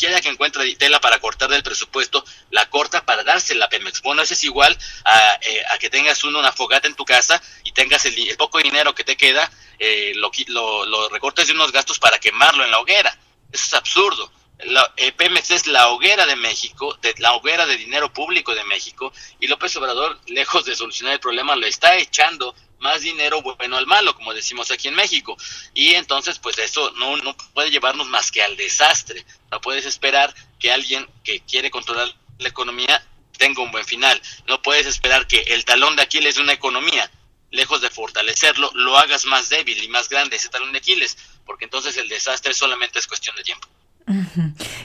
quiera 0.00 0.20
que 0.22 0.30
encuentre 0.30 0.74
tela 0.76 0.98
para 0.98 1.20
cortar 1.20 1.50
del 1.50 1.62
presupuesto, 1.62 2.24
la 2.50 2.68
corta 2.70 3.04
para 3.04 3.22
dársela 3.22 3.66
a 3.66 3.68
Pemex. 3.68 4.00
Bueno, 4.00 4.22
eso 4.22 4.32
es 4.32 4.42
igual 4.44 4.76
a, 5.04 5.38
eh, 5.42 5.62
a 5.70 5.78
que 5.78 5.90
tengas 5.90 6.24
uno, 6.24 6.38
una 6.38 6.52
fogata 6.52 6.88
en 6.88 6.94
tu 6.94 7.04
casa 7.04 7.40
y 7.64 7.72
tengas 7.72 8.06
el, 8.06 8.18
el 8.18 8.36
poco 8.38 8.58
dinero 8.58 8.94
que 8.94 9.04
te 9.04 9.16
queda, 9.16 9.50
eh, 9.78 10.12
lo, 10.16 10.30
lo, 10.48 10.86
lo, 10.86 11.08
recortes 11.10 11.46
de 11.46 11.52
unos 11.52 11.70
gastos 11.70 11.98
para 11.98 12.18
quemarlo 12.18 12.64
en 12.64 12.70
la 12.70 12.80
hoguera. 12.80 13.10
Eso 13.52 13.64
es 13.66 13.74
absurdo. 13.74 14.32
La, 14.64 14.90
eh, 14.96 15.12
Pemex 15.12 15.50
es 15.50 15.66
la 15.66 15.88
hoguera 15.88 16.24
de 16.24 16.36
México, 16.36 16.96
de, 17.02 17.14
la 17.18 17.34
hoguera 17.34 17.66
de 17.66 17.76
dinero 17.76 18.10
público 18.10 18.54
de 18.54 18.64
México, 18.64 19.12
y 19.38 19.48
López 19.48 19.76
Obrador, 19.76 20.18
lejos 20.26 20.64
de 20.64 20.76
solucionar 20.76 21.14
el 21.14 21.20
problema, 21.20 21.56
lo 21.56 21.66
está 21.66 21.96
echando 21.96 22.54
más 22.80 23.02
dinero 23.02 23.42
bueno 23.42 23.76
al 23.76 23.86
malo, 23.86 24.14
como 24.14 24.34
decimos 24.34 24.70
aquí 24.70 24.88
en 24.88 24.94
México. 24.94 25.36
Y 25.74 25.94
entonces, 25.94 26.38
pues 26.38 26.58
eso 26.58 26.90
no, 26.92 27.16
no 27.18 27.36
puede 27.54 27.70
llevarnos 27.70 28.08
más 28.08 28.30
que 28.30 28.42
al 28.42 28.56
desastre. 28.56 29.24
No 29.50 29.60
puedes 29.60 29.86
esperar 29.86 30.34
que 30.58 30.72
alguien 30.72 31.08
que 31.22 31.40
quiere 31.40 31.70
controlar 31.70 32.12
la 32.38 32.48
economía 32.48 33.06
tenga 33.38 33.62
un 33.62 33.70
buen 33.70 33.84
final. 33.84 34.20
No 34.46 34.60
puedes 34.62 34.86
esperar 34.86 35.26
que 35.26 35.40
el 35.48 35.64
talón 35.64 35.96
de 35.96 36.02
Aquiles 36.02 36.34
de 36.34 36.42
una 36.42 36.52
economía, 36.52 37.10
lejos 37.50 37.80
de 37.80 37.90
fortalecerlo, 37.90 38.70
lo 38.74 38.98
hagas 38.98 39.24
más 39.24 39.48
débil 39.48 39.82
y 39.82 39.88
más 39.88 40.08
grande 40.08 40.36
ese 40.36 40.48
talón 40.48 40.72
de 40.72 40.78
Aquiles, 40.78 41.16
porque 41.46 41.64
entonces 41.64 41.96
el 41.96 42.08
desastre 42.08 42.54
solamente 42.54 42.98
es 42.98 43.06
cuestión 43.06 43.36
de 43.36 43.42
tiempo. 43.42 43.68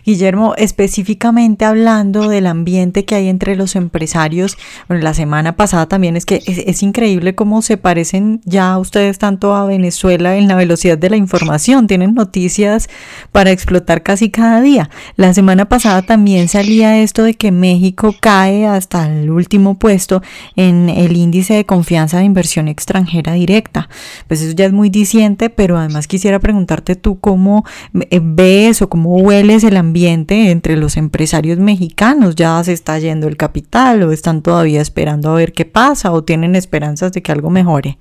Guillermo, 0.05 0.53
específicamente 0.57 1.65
hablando 1.65 2.29
del 2.29 2.47
ambiente 2.47 3.05
que 3.05 3.15
hay 3.15 3.27
entre 3.27 3.55
los 3.55 3.75
empresarios, 3.75 4.57
bueno, 4.87 5.03
la 5.03 5.13
semana 5.13 5.55
pasada 5.55 5.87
también 5.87 6.15
es 6.17 6.25
que 6.25 6.41
es, 6.45 6.59
es, 6.59 6.83
increíble 6.83 7.35
cómo 7.35 7.61
se 7.61 7.77
parecen 7.77 8.41
ya 8.45 8.77
ustedes 8.77 9.17
tanto 9.17 9.55
a 9.55 9.65
Venezuela 9.65 10.35
en 10.35 10.47
la 10.47 10.55
velocidad 10.55 10.97
de 10.97 11.09
la 11.09 11.17
información, 11.17 11.87
tienen 11.87 12.13
noticias 12.13 12.89
para 13.31 13.51
explotar 13.51 14.03
casi 14.03 14.29
cada 14.29 14.61
día. 14.61 14.89
La 15.15 15.33
semana 15.33 15.65
pasada 15.65 16.01
también 16.01 16.47
salía 16.47 16.99
esto 16.99 17.23
de 17.23 17.33
que 17.33 17.51
México 17.51 18.15
cae 18.19 18.65
hasta 18.67 19.09
el 19.11 19.29
último 19.29 19.77
puesto 19.79 20.21
en 20.55 20.89
el 20.89 21.15
índice 21.17 21.53
de 21.53 21.65
confianza 21.65 22.19
de 22.19 22.25
inversión 22.25 22.67
extranjera 22.67 23.33
directa. 23.33 23.89
Pues 24.27 24.41
eso 24.41 24.53
ya 24.55 24.65
es 24.65 24.73
muy 24.73 24.89
diciente, 24.89 25.49
pero 25.49 25.77
además 25.77 26.07
quisiera 26.07 26.39
preguntarte 26.39 26.95
tú 26.95 27.19
cómo 27.19 27.65
ves 27.93 28.81
o 28.81 28.89
cómo 28.89 29.14
hueles 29.21 29.63
el 29.63 29.77
ambiente 29.77 30.51
entre 30.51 30.77
los 30.77 30.97
empresarios 30.97 31.57
mexicanos? 31.57 32.35
¿Ya 32.35 32.63
se 32.63 32.73
está 32.73 32.99
yendo 32.99 33.27
el 33.27 33.37
capital 33.37 34.03
o 34.03 34.11
están 34.11 34.41
todavía 34.41 34.81
esperando 34.81 35.31
a 35.31 35.35
ver 35.35 35.53
qué 35.53 35.65
pasa 35.65 36.11
o 36.11 36.23
tienen 36.23 36.55
esperanzas 36.55 37.11
de 37.11 37.21
que 37.21 37.31
algo 37.31 37.49
mejore? 37.49 37.97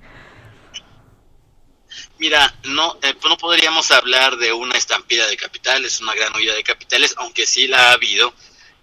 Mira, 2.18 2.54
no, 2.64 2.99
eh, 3.02 3.14
no 3.25 3.37
podríamos 3.37 3.90
hablar 3.90 4.37
de 4.37 4.52
una 4.52 4.76
estampida 4.76 5.26
de 5.26 5.37
capitales, 5.37 6.00
una 6.00 6.14
gran 6.14 6.35
huida 6.35 6.54
de 6.54 6.62
capitales, 6.62 7.14
aunque 7.18 7.47
sí 7.47 7.66
la 7.66 7.90
ha 7.90 7.92
habido. 7.92 8.33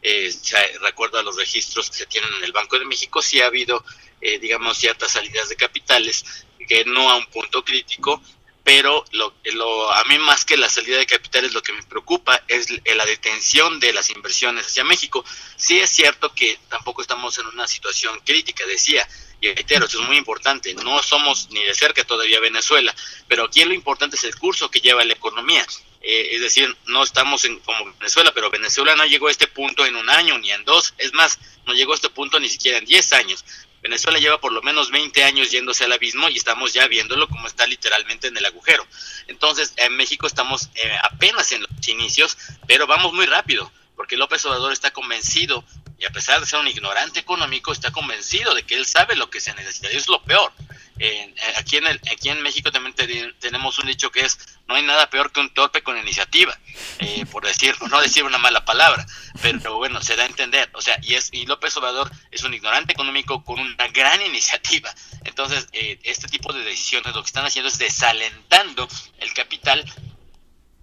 Eh, 0.03 0.33
recuerdo 0.81 1.19
a 1.19 1.23
los 1.23 1.37
registros 1.37 1.89
que 1.89 1.97
se 1.97 2.05
tienen 2.07 2.29
en 2.37 2.43
el 2.43 2.51
Banco 2.51 2.77
de 2.77 2.85
México, 2.85 3.21
sí 3.21 3.39
ha 3.39 3.47
habido, 3.47 3.83
eh, 4.19 4.39
digamos, 4.39 4.77
ciertas 4.77 5.11
salidas 5.11 5.49
de 5.49 5.55
capitales, 5.55 6.23
que 6.67 6.85
no 6.85 7.09
a 7.09 7.17
un 7.17 7.25
punto 7.27 7.63
crítico, 7.63 8.21
pero 8.63 9.03
lo, 9.11 9.33
lo, 9.53 9.91
a 9.91 10.03
mí 10.05 10.17
más 10.19 10.45
que 10.45 10.55
la 10.55 10.69
salida 10.69 10.97
de 10.97 11.05
capitales 11.05 11.53
lo 11.53 11.63
que 11.63 11.73
me 11.73 11.83
preocupa 11.83 12.43
es 12.47 12.67
la 12.69 13.05
detención 13.05 13.79
de 13.79 13.91
las 13.91 14.09
inversiones 14.09 14.67
hacia 14.67 14.83
México. 14.83 15.25
Sí 15.55 15.79
es 15.79 15.89
cierto 15.89 16.33
que 16.33 16.59
tampoco 16.69 17.01
estamos 17.01 17.37
en 17.39 17.47
una 17.47 17.67
situación 17.67 18.19
crítica, 18.23 18.65
decía, 18.67 19.07
y 19.39 19.51
reitero, 19.51 19.85
esto 19.85 19.99
es 19.99 20.07
muy 20.07 20.17
importante, 20.17 20.73
no 20.75 21.01
somos 21.01 21.49
ni 21.49 21.63
de 21.63 21.73
cerca 21.73 22.03
todavía 22.03 22.39
Venezuela, 22.39 22.95
pero 23.27 23.45
aquí 23.45 23.63
lo 23.65 23.73
importante 23.73 24.15
es 24.15 24.23
el 24.23 24.35
curso 24.35 24.69
que 24.69 24.81
lleva 24.81 25.03
la 25.03 25.13
economía. 25.13 25.65
Eh, 26.03 26.35
es 26.35 26.41
decir, 26.41 26.75
no 26.85 27.03
estamos 27.03 27.45
en, 27.45 27.59
como 27.59 27.85
Venezuela, 27.99 28.31
pero 28.33 28.49
Venezuela 28.49 28.95
no 28.95 29.05
llegó 29.05 29.27
a 29.27 29.31
este 29.31 29.47
punto 29.47 29.85
en 29.85 29.95
un 29.95 30.09
año 30.09 30.37
ni 30.37 30.51
en 30.51 30.63
dos, 30.65 30.93
es 30.97 31.13
más, 31.13 31.39
no 31.65 31.73
llegó 31.73 31.93
a 31.93 31.95
este 31.95 32.09
punto 32.09 32.39
ni 32.39 32.49
siquiera 32.49 32.77
en 32.77 32.85
diez 32.85 33.13
años. 33.13 33.43
Venezuela 33.81 34.19
lleva 34.19 34.39
por 34.39 34.51
lo 34.51 34.61
menos 34.61 34.91
20 34.91 35.23
años 35.23 35.51
yéndose 35.51 35.83
al 35.83 35.91
abismo 35.91 36.29
y 36.29 36.37
estamos 36.37 36.73
ya 36.73 36.87
viéndolo 36.87 37.27
como 37.27 37.47
está 37.47 37.65
literalmente 37.65 38.27
en 38.27 38.37
el 38.37 38.45
agujero. 38.45 38.85
Entonces, 39.27 39.73
en 39.77 39.95
México 39.97 40.27
estamos 40.27 40.69
eh, 40.75 40.95
apenas 41.03 41.51
en 41.51 41.61
los 41.61 41.87
inicios, 41.87 42.37
pero 42.67 42.85
vamos 42.85 43.13
muy 43.13 43.25
rápido, 43.25 43.71
porque 44.01 44.17
López 44.17 44.43
Obrador 44.47 44.73
está 44.73 44.89
convencido, 44.89 45.63
y 45.99 46.05
a 46.05 46.09
pesar 46.09 46.39
de 46.39 46.47
ser 46.47 46.59
un 46.59 46.67
ignorante 46.67 47.19
económico, 47.19 47.71
está 47.71 47.91
convencido 47.91 48.55
de 48.55 48.63
que 48.63 48.73
él 48.73 48.87
sabe 48.87 49.15
lo 49.15 49.29
que 49.29 49.39
se 49.39 49.53
necesita. 49.53 49.91
Y 49.91 49.95
es 49.95 50.07
lo 50.07 50.23
peor. 50.23 50.51
Eh, 50.97 51.35
aquí, 51.57 51.77
en 51.77 51.85
el, 51.85 52.01
aquí 52.11 52.29
en 52.29 52.41
México 52.41 52.71
también 52.71 52.95
te, 52.95 53.31
tenemos 53.33 53.77
un 53.77 53.85
dicho 53.85 54.09
que 54.09 54.21
es, 54.21 54.39
no 54.67 54.73
hay 54.73 54.81
nada 54.81 55.07
peor 55.11 55.31
que 55.31 55.39
un 55.39 55.53
torpe 55.53 55.83
con 55.83 55.99
iniciativa, 55.99 56.57
eh, 56.97 57.27
por 57.27 57.45
decir, 57.45 57.75
no 57.91 58.01
decir 58.01 58.23
una 58.23 58.39
mala 58.39 58.65
palabra, 58.65 59.05
pero 59.39 59.77
bueno, 59.77 60.01
se 60.01 60.15
da 60.15 60.23
a 60.23 60.25
entender, 60.25 60.71
o 60.73 60.81
sea, 60.81 60.97
y, 61.03 61.13
es, 61.13 61.29
y 61.31 61.45
López 61.45 61.77
Obrador 61.77 62.09
es 62.31 62.41
un 62.41 62.55
ignorante 62.55 62.93
económico 62.93 63.43
con 63.43 63.59
una 63.59 63.87
gran 63.89 64.19
iniciativa, 64.23 64.91
entonces 65.25 65.67
eh, 65.73 65.99
este 66.03 66.27
tipo 66.27 66.53
de 66.53 66.63
decisiones 66.63 67.13
lo 67.13 67.21
que 67.21 67.27
están 67.27 67.45
haciendo 67.45 67.69
es 67.69 67.77
desalentando 67.77 68.87
el 69.19 69.31
capital 69.33 69.85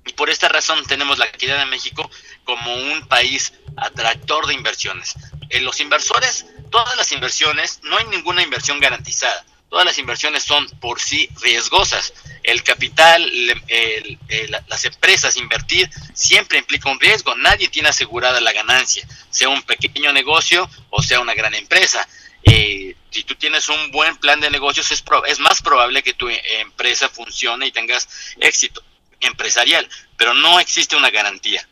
y 0.08 0.14
por 0.14 0.30
esta 0.30 0.48
razón 0.48 0.82
tenemos 0.86 1.18
la 1.18 1.26
equidad 1.26 1.58
de 1.58 1.66
México 1.66 2.10
como 2.48 2.74
un 2.74 3.06
país 3.08 3.52
atractor 3.76 4.46
de 4.46 4.54
inversiones. 4.54 5.14
Eh, 5.50 5.60
los 5.60 5.80
inversores, 5.80 6.46
todas 6.70 6.96
las 6.96 7.12
inversiones, 7.12 7.80
no 7.82 7.98
hay 7.98 8.06
ninguna 8.06 8.42
inversión 8.42 8.80
garantizada 8.80 9.44
todas 9.68 9.84
las 9.84 9.98
inversiones 9.98 10.42
son 10.42 10.66
por 10.80 11.00
sí 11.00 11.28
riesgosas. 11.42 12.14
El 12.42 12.62
capital, 12.62 13.22
el, 13.68 14.18
las 14.66 14.84
empresas, 14.84 15.36
invertir 15.36 15.90
siempre 16.14 16.58
implica 16.58 16.90
un 16.90 16.98
riesgo. 16.98 17.34
Nadie 17.36 17.68
tiene 17.68 17.90
asegurada 17.90 18.40
la 18.40 18.52
ganancia, 18.52 19.06
sea 19.30 19.48
un 19.48 19.62
pequeño 19.62 20.12
negocio 20.12 20.68
o 20.90 21.02
sea 21.02 21.20
una 21.20 21.34
gran 21.34 21.54
empresa. 21.54 22.08
Eh, 22.44 22.96
si 23.10 23.24
tú 23.24 23.34
tienes 23.34 23.68
un 23.68 23.90
buen 23.90 24.16
plan 24.16 24.40
de 24.40 24.50
negocios, 24.50 24.90
es, 24.90 25.04
es 25.26 25.38
más 25.38 25.60
probable 25.60 26.02
que 26.02 26.14
tu 26.14 26.28
empresa 26.30 27.08
funcione 27.08 27.66
y 27.66 27.72
tengas 27.72 28.08
éxito 28.40 28.82
empresarial, 29.20 29.86
pero 30.16 30.32
no 30.32 30.60
existe 30.60 30.96
una 30.96 31.10
garantía 31.10 31.68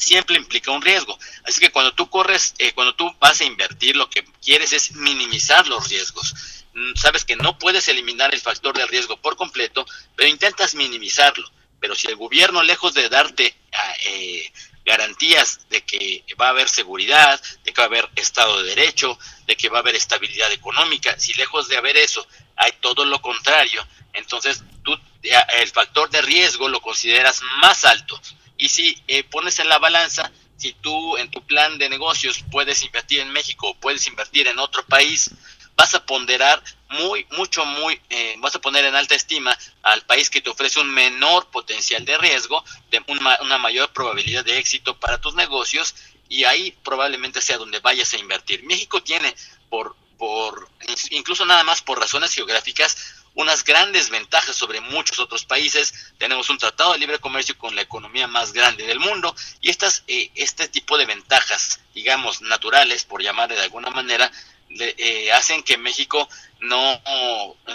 siempre 0.00 0.36
implica 0.36 0.70
un 0.70 0.82
riesgo. 0.82 1.18
Así 1.44 1.60
que 1.60 1.70
cuando 1.70 1.92
tú 1.92 2.08
corres, 2.08 2.54
eh, 2.58 2.72
cuando 2.72 2.94
tú 2.94 3.14
vas 3.20 3.40
a 3.40 3.44
invertir, 3.44 3.96
lo 3.96 4.08
que 4.08 4.24
quieres 4.42 4.72
es 4.72 4.92
minimizar 4.92 5.68
los 5.68 5.88
riesgos. 5.88 6.64
Mm, 6.72 6.94
sabes 6.96 7.24
que 7.24 7.36
no 7.36 7.58
puedes 7.58 7.86
eliminar 7.88 8.34
el 8.34 8.40
factor 8.40 8.76
de 8.76 8.86
riesgo 8.86 9.18
por 9.18 9.36
completo, 9.36 9.86
pero 10.16 10.28
intentas 10.28 10.74
minimizarlo. 10.74 11.48
Pero 11.80 11.94
si 11.94 12.08
el 12.08 12.16
gobierno, 12.16 12.62
lejos 12.62 12.94
de 12.94 13.08
darte 13.08 13.54
ah, 13.72 13.94
eh, 14.06 14.52
garantías 14.84 15.68
de 15.68 15.82
que 15.82 16.24
va 16.40 16.46
a 16.46 16.50
haber 16.50 16.68
seguridad, 16.68 17.40
de 17.64 17.72
que 17.72 17.80
va 17.80 17.84
a 17.84 17.88
haber 17.88 18.08
Estado 18.16 18.62
de 18.62 18.74
Derecho, 18.74 19.18
de 19.46 19.56
que 19.56 19.68
va 19.68 19.78
a 19.78 19.80
haber 19.80 19.96
estabilidad 19.96 20.50
económica, 20.52 21.18
si 21.18 21.34
lejos 21.34 21.68
de 21.68 21.76
haber 21.76 21.96
eso 21.96 22.26
hay 22.56 22.72
todo 22.80 23.04
lo 23.04 23.20
contrario, 23.20 23.86
entonces 24.12 24.62
tú 24.82 24.98
el 25.22 25.68
factor 25.68 26.08
de 26.10 26.22
riesgo 26.22 26.68
lo 26.68 26.80
consideras 26.80 27.42
más 27.60 27.84
alto. 27.84 28.20
Y 28.60 28.68
si 28.68 29.02
eh, 29.08 29.24
pones 29.24 29.58
en 29.58 29.70
la 29.70 29.78
balanza, 29.78 30.30
si 30.58 30.74
tú 30.74 31.16
en 31.16 31.30
tu 31.30 31.40
plan 31.46 31.78
de 31.78 31.88
negocios 31.88 32.44
puedes 32.50 32.82
invertir 32.82 33.20
en 33.20 33.32
México 33.32 33.70
o 33.70 33.74
puedes 33.74 34.06
invertir 34.06 34.46
en 34.48 34.58
otro 34.58 34.84
país, 34.84 35.30
vas 35.76 35.94
a 35.94 36.04
ponderar 36.04 36.62
muy, 36.90 37.26
mucho, 37.30 37.64
muy, 37.64 37.98
eh, 38.10 38.34
vas 38.38 38.54
a 38.54 38.60
poner 38.60 38.84
en 38.84 38.94
alta 38.94 39.14
estima 39.14 39.56
al 39.82 40.02
país 40.02 40.28
que 40.28 40.42
te 40.42 40.50
ofrece 40.50 40.78
un 40.78 40.90
menor 40.92 41.46
potencial 41.50 42.04
de 42.04 42.18
riesgo, 42.18 42.62
de 42.90 43.02
una, 43.06 43.38
una 43.40 43.56
mayor 43.56 43.90
probabilidad 43.94 44.44
de 44.44 44.58
éxito 44.58 45.00
para 45.00 45.18
tus 45.18 45.34
negocios 45.34 45.94
y 46.28 46.44
ahí 46.44 46.76
probablemente 46.84 47.40
sea 47.40 47.56
donde 47.56 47.80
vayas 47.80 48.12
a 48.12 48.18
invertir. 48.18 48.62
México 48.64 49.02
tiene, 49.02 49.34
por, 49.70 49.96
por 50.18 50.68
incluso 51.12 51.46
nada 51.46 51.64
más 51.64 51.80
por 51.80 51.98
razones 51.98 52.34
geográficas, 52.34 53.19
unas 53.34 53.64
grandes 53.64 54.10
ventajas 54.10 54.56
sobre 54.56 54.80
muchos 54.80 55.18
otros 55.18 55.44
países. 55.44 56.12
Tenemos 56.18 56.48
un 56.50 56.58
tratado 56.58 56.92
de 56.92 56.98
libre 56.98 57.18
comercio 57.18 57.56
con 57.56 57.74
la 57.74 57.82
economía 57.82 58.26
más 58.26 58.52
grande 58.52 58.86
del 58.86 59.00
mundo 59.00 59.34
y 59.60 59.70
estas, 59.70 60.04
eh, 60.08 60.30
este 60.34 60.68
tipo 60.68 60.98
de 60.98 61.06
ventajas, 61.06 61.80
digamos, 61.94 62.42
naturales, 62.42 63.04
por 63.04 63.22
llamar 63.22 63.48
de 63.48 63.60
alguna 63.60 63.90
manera, 63.90 64.30
eh, 64.78 65.32
hacen 65.32 65.62
que 65.62 65.76
México 65.76 66.28
no, 66.60 67.02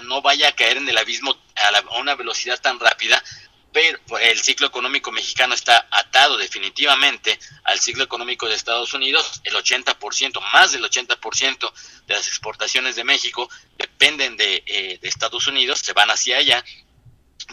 no 0.03 0.21
vaya 0.21 0.49
a 0.49 0.51
caer 0.53 0.77
en 0.77 0.87
el 0.87 0.97
abismo 0.97 1.35
a, 1.55 1.71
la, 1.71 1.79
a, 1.79 1.97
una 1.99 2.15
velocidad 2.15 2.59
tan 2.61 2.79
rápida 2.79 3.21
el 3.75 4.41
ciclo 4.41 4.67
económico 4.67 5.11
mexicano 5.11 5.53
está 5.53 5.87
atado 5.91 6.37
definitivamente 6.37 7.37
al 7.63 7.79
ciclo 7.79 8.03
económico 8.03 8.47
de 8.47 8.55
Estados 8.55 8.93
Unidos. 8.93 9.41
El 9.43 9.55
80%, 9.55 10.41
más 10.53 10.71
del 10.71 10.83
80% 10.83 11.73
de 12.07 12.13
las 12.13 12.27
exportaciones 12.27 12.95
de 12.95 13.03
México 13.03 13.49
dependen 13.77 14.37
de, 14.37 14.63
eh, 14.65 14.99
de 15.01 15.07
Estados 15.07 15.47
Unidos, 15.47 15.79
se 15.79 15.93
van 15.93 16.09
hacia 16.09 16.37
allá 16.37 16.63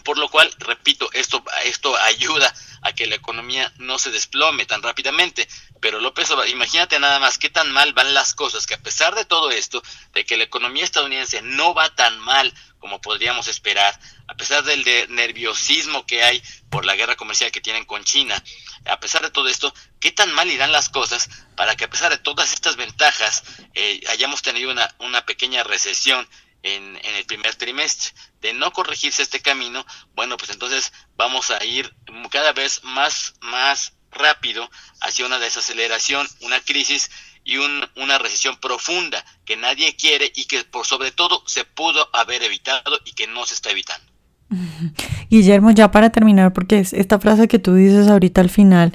por 0.05 0.19
lo 0.19 0.29
cual, 0.29 0.53
repito, 0.59 1.09
esto, 1.13 1.45
esto 1.65 1.97
ayuda 1.97 2.53
a 2.83 2.93
que 2.93 3.07
la 3.07 3.15
economía 3.15 3.73
no 3.79 3.99
se 3.99 4.11
desplome 4.11 4.67
tan 4.67 4.83
rápidamente. 4.83 5.49
Pero 5.81 6.01
López 6.01 6.31
imagínate 6.49 6.99
nada 6.99 7.19
más 7.19 7.39
qué 7.39 7.51
tan 7.51 7.71
mal 7.73 7.93
van 7.93 8.15
las 8.15 8.35
cosas, 8.35 8.67
que 8.67 8.75
a 8.75 8.83
pesar 8.83 9.15
de 9.15 9.25
todo 9.25 9.51
esto, 9.51 9.83
de 10.13 10.25
que 10.25 10.37
la 10.37 10.45
economía 10.45 10.85
estadounidense 10.85 11.43
no 11.43 11.75
va 11.75 11.95
tan 11.95 12.19
mal 12.21 12.53
como 12.79 13.01
podríamos 13.01 13.47
esperar, 13.47 13.97
a 14.27 14.35
pesar 14.35 14.65
del 14.65 14.85
nerviosismo 15.11 16.05
que 16.05 16.25
hay 16.25 16.43
por 16.69 16.85
la 16.85 16.97
guerra 16.97 17.15
comercial 17.15 17.53
que 17.53 17.61
tienen 17.61 17.85
con 17.85 18.03
China, 18.03 18.43
a 18.87 18.99
pesar 18.99 19.23
de 19.23 19.31
todo 19.31 19.49
esto, 19.49 19.73
¿qué 20.01 20.11
tan 20.11 20.33
mal 20.33 20.51
irán 20.51 20.73
las 20.73 20.89
cosas 20.89 21.29
para 21.57 21.77
que 21.77 21.85
a 21.85 21.91
pesar 21.91 22.11
de 22.11 22.19
todas 22.19 22.53
estas 22.53 22.75
ventajas 22.75 23.45
eh, 23.75 24.01
hayamos 24.09 24.43
tenido 24.43 24.73
una, 24.73 24.93
una 24.99 25.25
pequeña 25.25 25.63
recesión 25.63 26.29
en, 26.63 26.97
el 26.97 27.25
primer 27.27 27.55
trimestre. 27.55 28.11
De 28.41 28.53
no 28.53 28.73
corregirse 28.73 29.23
este 29.23 29.41
camino, 29.41 29.85
bueno, 30.15 30.37
pues 30.37 30.51
entonces 30.51 30.93
vamos 31.17 31.51
a 31.51 31.65
ir 31.65 31.95
cada 32.31 32.53
vez 32.53 32.83
más, 32.85 33.35
más 33.41 33.95
rápido 34.11 34.69
hacia 35.01 35.27
una 35.27 35.39
desaceleración, 35.39 36.27
una 36.41 36.61
crisis 36.61 37.11
y 37.45 37.57
una 37.57 38.19
recesión 38.19 38.57
profunda 38.59 39.25
que 39.45 39.57
nadie 39.57 39.97
quiere 39.97 40.31
y 40.35 40.45
que 40.45 40.65
por 40.65 40.87
sobre 40.87 41.11
todo 41.11 41.43
se 41.47 41.65
pudo 41.65 42.09
haber 42.13 42.43
evitado 42.43 42.99
y 43.05 43.13
que 43.13 43.27
no 43.27 43.47
se 43.47 43.55
está 43.55 43.71
evitando. 43.71 44.13
Guillermo, 45.31 45.71
ya 45.71 45.91
para 45.91 46.11
terminar, 46.11 46.53
porque 46.53 46.79
esta 46.79 47.19
frase 47.19 47.49
que 47.49 47.59
tú 47.59 47.75
dices 47.75 48.09
ahorita 48.09 48.41
al 48.41 48.51
final 48.51 48.93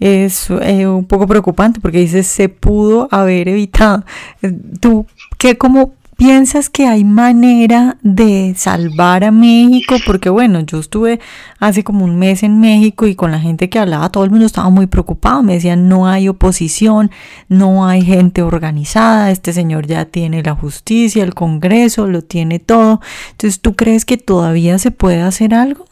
es 0.00 0.50
eh, 0.50 0.86
un 0.86 1.06
poco 1.06 1.26
preocupante 1.26 1.80
porque 1.80 1.98
dices 1.98 2.26
se 2.26 2.48
pudo 2.48 3.08
haber 3.10 3.48
evitado. 3.48 4.04
¿Tú 4.80 5.06
qué 5.38 5.56
como 5.56 5.94
¿Piensas 6.16 6.70
que 6.70 6.86
hay 6.86 7.04
manera 7.04 7.96
de 8.02 8.54
salvar 8.56 9.24
a 9.24 9.30
México? 9.30 9.96
Porque 10.06 10.28
bueno, 10.28 10.60
yo 10.60 10.78
estuve 10.78 11.20
hace 11.58 11.82
como 11.82 12.04
un 12.04 12.18
mes 12.18 12.42
en 12.42 12.60
México 12.60 13.06
y 13.06 13.16
con 13.16 13.32
la 13.32 13.40
gente 13.40 13.68
que 13.68 13.78
hablaba, 13.78 14.10
todo 14.10 14.24
el 14.24 14.30
mundo 14.30 14.46
estaba 14.46 14.70
muy 14.70 14.86
preocupado. 14.86 15.42
Me 15.42 15.54
decían, 15.54 15.88
no 15.88 16.06
hay 16.06 16.28
oposición, 16.28 17.10
no 17.48 17.88
hay 17.88 18.04
gente 18.04 18.42
organizada, 18.42 19.30
este 19.30 19.52
señor 19.52 19.86
ya 19.86 20.04
tiene 20.04 20.42
la 20.42 20.54
justicia, 20.54 21.24
el 21.24 21.34
Congreso, 21.34 22.06
lo 22.06 22.22
tiene 22.22 22.58
todo. 22.58 23.00
Entonces, 23.30 23.60
¿tú 23.60 23.74
crees 23.74 24.04
que 24.04 24.16
todavía 24.16 24.78
se 24.78 24.90
puede 24.90 25.22
hacer 25.22 25.54
algo? 25.54 25.86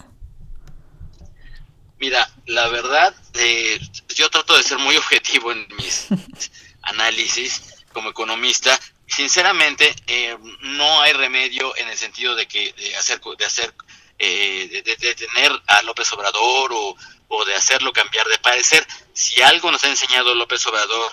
Mira, 1.98 2.30
la 2.46 2.68
verdad, 2.68 3.14
eh, 3.34 3.80
yo 4.14 4.30
trato 4.30 4.56
de 4.56 4.62
ser 4.62 4.78
muy 4.78 4.96
objetivo 4.96 5.52
en 5.52 5.66
mis 5.76 6.08
análisis 6.82 7.62
como 7.92 8.10
economista 8.10 8.78
sinceramente 9.10 9.94
eh, 10.06 10.36
no 10.60 11.02
hay 11.02 11.12
remedio 11.12 11.76
en 11.76 11.88
el 11.88 11.98
sentido 11.98 12.34
de 12.34 12.46
que 12.46 12.72
de 12.72 12.96
hacer 12.96 13.20
de 13.20 13.44
hacer 13.44 13.74
eh, 14.18 14.82
de, 14.84 15.14
tener 15.14 15.50
a 15.66 15.82
López 15.82 16.12
Obrador 16.12 16.72
o, 16.72 16.96
o, 17.28 17.44
de 17.44 17.54
hacerlo 17.54 17.92
cambiar 17.92 18.26
de 18.26 18.38
parecer. 18.38 18.86
Si 19.14 19.40
algo 19.40 19.70
nos 19.70 19.82
ha 19.84 19.88
enseñado 19.88 20.34
López 20.34 20.64
Obrador 20.66 21.10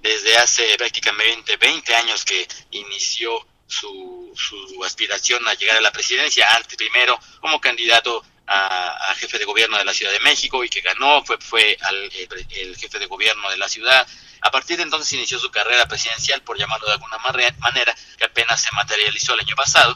desde 0.00 0.36
hace 0.38 0.76
prácticamente 0.78 1.56
20 1.58 1.94
años 1.94 2.24
que 2.24 2.48
inició 2.70 3.46
su, 3.66 4.32
su 4.34 4.82
aspiración 4.84 5.46
a 5.46 5.54
llegar 5.54 5.76
a 5.76 5.82
la 5.82 5.92
presidencia 5.92 6.46
antes 6.56 6.76
primero 6.76 7.18
como 7.40 7.60
candidato 7.60 8.24
a, 8.52 9.14
jefe 9.14 9.38
de 9.38 9.44
gobierno 9.44 9.78
de 9.78 9.84
la 9.84 9.94
Ciudad 9.94 10.12
de 10.12 10.20
México 10.20 10.64
y 10.64 10.68
que 10.68 10.80
ganó, 10.80 11.24
fue, 11.24 11.38
fue 11.38 11.76
al, 11.80 12.10
el 12.50 12.76
jefe 12.76 12.98
de 12.98 13.06
gobierno 13.06 13.48
de 13.48 13.56
la 13.56 13.68
ciudad, 13.68 14.06
a 14.40 14.50
partir 14.50 14.76
de 14.76 14.82
entonces 14.82 15.12
inició 15.12 15.38
su 15.38 15.50
carrera 15.50 15.86
presidencial, 15.86 16.42
por 16.42 16.58
llamarlo 16.58 16.86
de 16.86 16.94
alguna 16.94 17.18
manera, 17.18 17.94
que 18.16 18.24
apenas 18.24 18.60
se 18.60 18.68
materializó 18.72 19.34
el 19.34 19.40
año 19.40 19.54
pasado. 19.54 19.94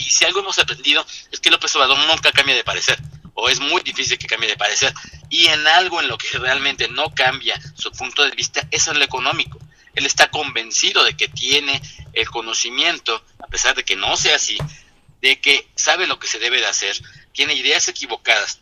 Y 0.00 0.10
si 0.10 0.24
algo 0.24 0.40
hemos 0.40 0.58
aprendido 0.58 1.06
es 1.30 1.40
que 1.40 1.50
López 1.50 1.74
Obrador 1.76 1.98
nunca 2.06 2.32
cambia 2.32 2.54
de 2.54 2.64
parecer, 2.64 2.98
o 3.34 3.48
es 3.48 3.60
muy 3.60 3.82
difícil 3.82 4.18
que 4.18 4.26
cambie 4.26 4.50
de 4.50 4.56
parecer. 4.56 4.92
Y 5.30 5.46
en 5.46 5.66
algo 5.66 6.00
en 6.00 6.08
lo 6.08 6.18
que 6.18 6.38
realmente 6.38 6.88
no 6.88 7.14
cambia 7.14 7.58
su 7.74 7.90
punto 7.92 8.22
de 8.24 8.32
vista 8.32 8.66
es 8.70 8.86
en 8.88 8.98
lo 8.98 9.04
económico. 9.04 9.58
Él 9.94 10.04
está 10.04 10.30
convencido 10.30 11.04
de 11.04 11.16
que 11.16 11.28
tiene 11.28 11.80
el 12.12 12.28
conocimiento, 12.28 13.24
a 13.38 13.46
pesar 13.46 13.74
de 13.74 13.84
que 13.84 13.96
no 13.96 14.16
sea 14.16 14.36
así, 14.36 14.58
de 15.22 15.40
que 15.40 15.68
sabe 15.74 16.06
lo 16.06 16.18
que 16.18 16.28
se 16.28 16.38
debe 16.38 16.60
de 16.60 16.66
hacer, 16.66 16.96
tiene 17.36 17.54
ideas 17.54 17.86
equivocadas. 17.86 18.60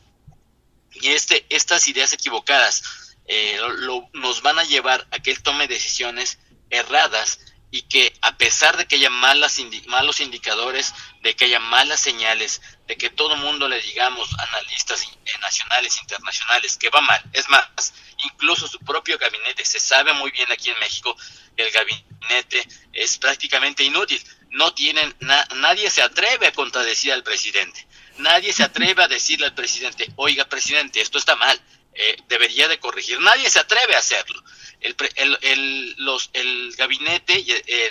Y 0.92 1.08
este, 1.08 1.46
estas 1.48 1.88
ideas 1.88 2.12
equivocadas 2.12 2.82
eh, 3.26 3.58
lo, 3.78 4.10
nos 4.12 4.42
van 4.42 4.58
a 4.58 4.64
llevar 4.64 5.06
a 5.12 5.20
que 5.20 5.30
él 5.30 5.42
tome 5.42 5.68
decisiones 5.68 6.38
erradas 6.70 7.38
y 7.70 7.82
que 7.82 8.12
a 8.20 8.36
pesar 8.36 8.76
de 8.76 8.86
que 8.86 8.96
haya 8.96 9.10
malas 9.10 9.58
malos 9.86 10.20
indicadores, 10.20 10.92
de 11.22 11.34
que 11.34 11.46
haya 11.46 11.60
malas 11.60 12.00
señales, 12.00 12.60
de 12.86 12.96
que 12.96 13.10
todo 13.10 13.36
mundo 13.36 13.68
le 13.68 13.80
digamos, 13.80 14.28
analistas 14.38 15.02
eh, 15.02 15.38
nacionales, 15.40 15.96
internacionales, 16.00 16.76
que 16.76 16.90
va 16.90 17.00
mal. 17.00 17.22
Es 17.32 17.48
más, 17.48 17.94
incluso 18.24 18.68
su 18.68 18.78
propio 18.80 19.18
gabinete, 19.18 19.64
se 19.64 19.80
sabe 19.80 20.12
muy 20.12 20.30
bien 20.32 20.50
aquí 20.52 20.70
en 20.70 20.78
México, 20.80 21.16
el 21.56 21.70
gabinete 21.70 22.68
es 22.92 23.18
prácticamente 23.18 23.84
inútil. 23.84 24.22
No 24.50 24.72
tienen, 24.72 25.14
nadie 25.56 25.90
se 25.90 26.02
atreve 26.02 26.48
a 26.48 26.52
contradecir 26.52 27.12
al 27.12 27.24
presidente. 27.24 27.86
Nadie 28.18 28.52
se 28.52 28.62
atreve 28.62 29.02
a 29.02 29.08
decirle 29.08 29.46
al 29.46 29.54
presidente, 29.54 30.08
oiga 30.16 30.44
presidente, 30.44 31.00
esto 31.00 31.18
está 31.18 31.36
mal 31.36 31.60
eh, 31.94 32.16
debería 32.28 32.68
de 32.68 32.78
corregir. 32.78 33.20
Nadie 33.20 33.48
se 33.48 33.60
atreve 33.60 33.94
a 33.94 34.00
hacerlo. 34.00 34.42
El, 34.80 34.96
el, 35.14 35.38
el, 35.42 35.94
los, 35.98 36.30
el 36.32 36.74
gabinete, 36.76 37.44
eh, 37.46 37.90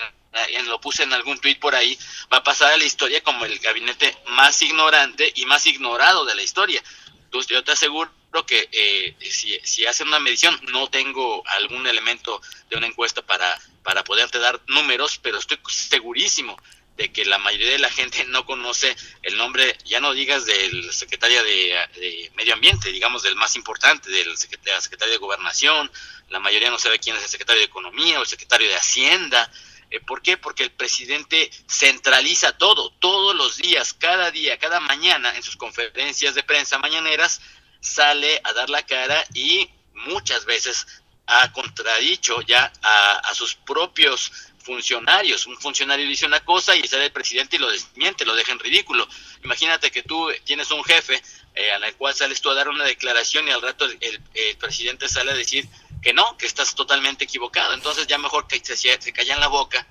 lo 0.65 0.79
puse 0.81 1.03
en 1.03 1.13
algún 1.13 1.39
tuit 1.39 1.59
por 1.59 1.73
ahí, 1.73 1.97
va 2.31 2.37
a 2.37 2.43
pasar 2.43 2.73
a 2.73 2.77
la 2.77 2.83
historia 2.83 3.21
como 3.23 3.45
el 3.45 3.57
gabinete 3.59 4.17
más 4.27 4.61
ignorante 4.61 5.31
y 5.35 5.45
más 5.45 5.65
ignorado 5.65 6.25
de 6.25 6.35
la 6.35 6.43
historia. 6.43 6.83
Entonces 7.23 7.49
yo 7.49 7.63
te 7.63 7.71
aseguro 7.71 8.11
que 8.45 8.67
eh, 8.71 9.15
si, 9.31 9.57
si 9.63 9.85
hacen 9.85 10.07
una 10.07 10.19
medición, 10.19 10.59
no 10.71 10.89
tengo 10.89 11.43
algún 11.47 11.87
elemento 11.87 12.41
de 12.69 12.77
una 12.77 12.87
encuesta 12.87 13.21
para, 13.21 13.57
para 13.83 14.03
poderte 14.03 14.39
dar 14.39 14.59
números, 14.67 15.19
pero 15.21 15.37
estoy 15.37 15.59
segurísimo 15.69 16.57
de 16.97 17.11
que 17.11 17.25
la 17.25 17.39
mayoría 17.39 17.71
de 17.71 17.79
la 17.79 17.89
gente 17.89 18.23
no 18.25 18.45
conoce 18.45 18.95
el 19.23 19.35
nombre, 19.37 19.77
ya 19.85 19.99
no 19.99 20.13
digas 20.13 20.45
del 20.45 20.93
secretario 20.93 21.43
de, 21.43 22.31
Medio 22.35 22.53
Ambiente, 22.53 22.91
digamos 22.91 23.23
del 23.23 23.35
más 23.35 23.55
importante, 23.55 24.09
del 24.11 24.37
secretario, 24.37 24.79
secretario 24.79 25.13
de 25.13 25.19
Gobernación, 25.19 25.91
la 26.29 26.39
mayoría 26.39 26.69
no 26.69 26.79
sabe 26.79 26.99
quién 26.99 27.15
es 27.15 27.23
el 27.23 27.29
secretario 27.29 27.61
de 27.61 27.65
Economía 27.65 28.19
o 28.19 28.21
el 28.21 28.27
secretario 28.27 28.67
de 28.67 28.75
Hacienda. 28.75 29.51
Eh, 29.89 29.99
¿Por 29.99 30.21
qué? 30.21 30.37
Porque 30.37 30.63
el 30.63 30.71
presidente 30.71 31.51
centraliza 31.67 32.57
todo, 32.57 32.91
todos 32.99 33.35
los 33.35 33.57
días, 33.57 33.93
cada 33.93 34.31
día, 34.31 34.57
cada 34.57 34.79
mañana, 34.79 35.35
en 35.35 35.43
sus 35.43 35.57
conferencias 35.57 36.35
de 36.35 36.43
prensa 36.43 36.77
mañaneras, 36.77 37.41
sale 37.79 38.39
a 38.43 38.53
dar 38.53 38.69
la 38.69 38.85
cara 38.85 39.23
y 39.33 39.69
muchas 39.93 40.45
veces 40.45 40.87
ha 41.25 41.51
contradicho 41.53 42.41
ya 42.41 42.71
a, 42.81 43.19
a 43.19 43.35
sus 43.35 43.55
propios 43.55 44.31
funcionarios. 44.63 45.45
Un 45.45 45.57
funcionario 45.57 46.07
dice 46.07 46.25
una 46.25 46.43
cosa 46.43 46.75
y 46.75 46.87
sale 46.87 47.05
el 47.05 47.11
presidente 47.11 47.57
y 47.57 47.59
lo 47.59 47.69
desmiente, 47.69 48.25
lo 48.25 48.35
deja 48.35 48.51
en 48.51 48.59
ridículo. 48.59 49.07
Imagínate 49.43 49.91
que 49.91 50.03
tú 50.03 50.31
tienes 50.45 50.71
un 50.71 50.83
jefe 50.83 51.21
eh, 51.55 51.71
al 51.71 51.95
cual 51.95 52.15
sales 52.15 52.41
tú 52.41 52.49
a 52.49 52.55
dar 52.55 52.69
una 52.69 52.83
declaración 52.83 53.47
y 53.47 53.51
al 53.51 53.61
rato 53.61 53.85
el, 53.85 54.21
presidente 54.57 55.07
sale 55.09 55.31
a 55.31 55.35
decir 55.35 55.67
que 56.01 56.13
no, 56.13 56.37
que 56.37 56.45
estás 56.45 56.73
totalmente 56.73 57.25
equivocado. 57.25 57.73
Entonces 57.73 58.07
ya 58.07 58.17
mejor 58.17 58.47
que 58.47 58.59
se, 58.63 58.75
se 58.75 59.13
callan 59.13 59.39
la 59.39 59.47
boca 59.47 59.85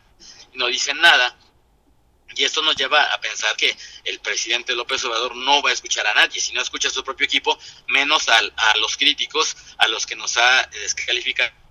y 0.52 0.58
no 0.58 0.66
dicen 0.66 1.00
nada. 1.00 1.36
Y 2.34 2.44
esto 2.44 2.62
nos 2.62 2.76
lleva 2.76 3.02
a 3.12 3.20
pensar 3.20 3.54
que 3.56 3.76
el 4.04 4.18
presidente 4.20 4.74
López 4.74 5.04
Obrador 5.04 5.36
no 5.36 5.60
va 5.60 5.68
a 5.68 5.74
escuchar 5.74 6.06
a 6.06 6.14
nadie, 6.14 6.40
si 6.40 6.54
no 6.54 6.62
escucha 6.62 6.88
a 6.88 6.90
su 6.90 7.04
propio 7.04 7.26
equipo, 7.26 7.58
menos 7.88 8.26
al, 8.30 8.54
a 8.56 8.76
los 8.78 8.96
críticos, 8.96 9.54
a 9.76 9.86
los 9.88 10.06
que 10.06 10.16
nos 10.16 10.38
ha 10.38 10.66
descalificado 10.68 11.61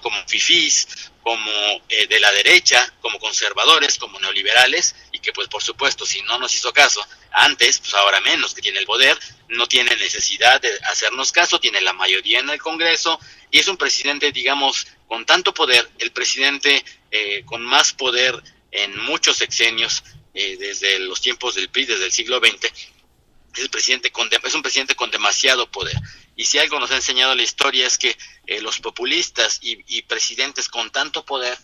como 0.00 0.16
fifís, 0.26 1.10
como 1.22 1.50
eh, 1.88 2.06
de 2.06 2.20
la 2.20 2.30
derecha, 2.32 2.92
como 3.00 3.18
conservadores, 3.18 3.98
como 3.98 4.18
neoliberales, 4.20 4.94
y 5.12 5.18
que 5.20 5.32
pues 5.32 5.48
por 5.48 5.62
supuesto 5.62 6.04
si 6.06 6.22
no 6.22 6.38
nos 6.38 6.54
hizo 6.54 6.72
caso 6.72 7.06
antes, 7.32 7.78
pues 7.78 7.94
ahora 7.94 8.20
menos 8.20 8.54
que 8.54 8.62
tiene 8.62 8.78
el 8.78 8.86
poder, 8.86 9.18
no 9.48 9.66
tiene 9.66 9.94
necesidad 9.96 10.60
de 10.60 10.70
hacernos 10.90 11.32
caso, 11.32 11.60
tiene 11.60 11.80
la 11.80 11.92
mayoría 11.92 12.40
en 12.40 12.50
el 12.50 12.60
Congreso, 12.60 13.18
y 13.50 13.58
es 13.58 13.68
un 13.68 13.76
presidente, 13.76 14.32
digamos, 14.32 14.86
con 15.08 15.26
tanto 15.26 15.52
poder, 15.54 15.88
el 15.98 16.12
presidente 16.12 16.84
eh, 17.10 17.42
con 17.44 17.62
más 17.62 17.92
poder 17.92 18.42
en 18.70 18.98
muchos 19.00 19.36
sexenios, 19.38 20.04
eh, 20.32 20.56
desde 20.58 21.00
los 21.00 21.20
tiempos 21.20 21.56
del 21.56 21.68
PRI, 21.68 21.86
desde 21.86 22.04
el 22.04 22.12
siglo 22.12 22.38
XX, 22.38 22.64
es, 22.64 23.58
el 23.58 23.70
presidente 23.70 24.12
con, 24.12 24.28
es 24.30 24.54
un 24.54 24.62
presidente 24.62 24.94
con 24.94 25.10
demasiado 25.10 25.70
poder. 25.70 25.96
Y 26.36 26.44
si 26.44 26.58
algo 26.58 26.80
nos 26.80 26.90
ha 26.90 26.96
enseñado 26.96 27.34
la 27.34 27.42
historia 27.42 27.86
es 27.86 27.98
que 27.98 28.16
eh, 28.46 28.60
los 28.60 28.78
populistas 28.80 29.58
y, 29.62 30.02
presidentes 30.02 30.68
con 30.68 30.90
tanto 30.90 31.24
poder 31.24 31.58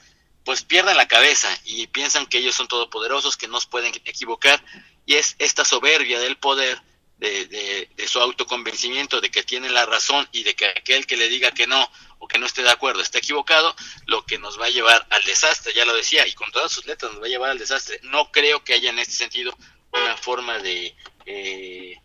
pues 0.44 0.62
pierden 0.62 0.96
la 0.96 1.09
cabeza 1.09 1.48
y 1.64 1.88
piensan 1.88 2.26
que 2.26 2.38
ellos 2.38 2.55
son 2.55 2.68
todopoderosos, 2.68 3.37
que 3.37 3.48
no 3.48 3.61
se 3.61 3.68
pueden 3.68 3.92
equivocar, 4.05 4.62
y 5.05 5.14
es 5.14 5.35
esta 5.40 5.64
soberbia 5.64 6.20
del 6.20 6.37
poder, 6.37 6.81
de, 7.18 7.88
su 8.07 8.20
autoconvencimiento 8.20 9.20
de 9.20 9.31
que 9.31 9.42
tiene 9.42 9.68
la 9.70 9.87
razón 9.87 10.29
y 10.31 10.44
de 10.44 10.55
que 10.55 10.66
aquel 10.66 11.07
que 11.07 11.16
le 11.16 11.29
diga 11.29 11.50
que 11.50 11.66
no 11.66 11.90
o 12.18 12.29
que 12.29 12.38
no 12.38 12.46
esté 12.46 12.62
de 12.62 12.70
acuerdo 12.70 13.02
está 13.02 13.18
equivocado, 13.18 13.74
lo 14.07 14.24
que 14.24 14.38
nos 14.38 14.61
va 14.61 14.66
a 14.66 14.70
llevar 14.70 15.05
al 15.11 15.22
desastre, 15.22 15.72
ya 15.74 15.85
lo 15.85 15.94
decía, 15.94 16.26
y 16.26 16.33
con 16.35 16.50
todas 16.52 16.70
sus 16.70 16.87
letras 16.87 17.12
nos 17.12 17.22
va 17.22 17.26
a 17.26 17.31
llevar 17.31 17.50
al 17.50 17.59
desastre. 17.59 17.98
No 18.05 18.31
creo 18.31 18.62
que 18.62 18.74
haya 18.74 18.90
en 18.90 19.00
este 19.00 19.14
sentido 19.14 19.57
una 19.92 20.16
forma 20.16 20.59
de, 20.61 20.94
eh, 21.26 22.00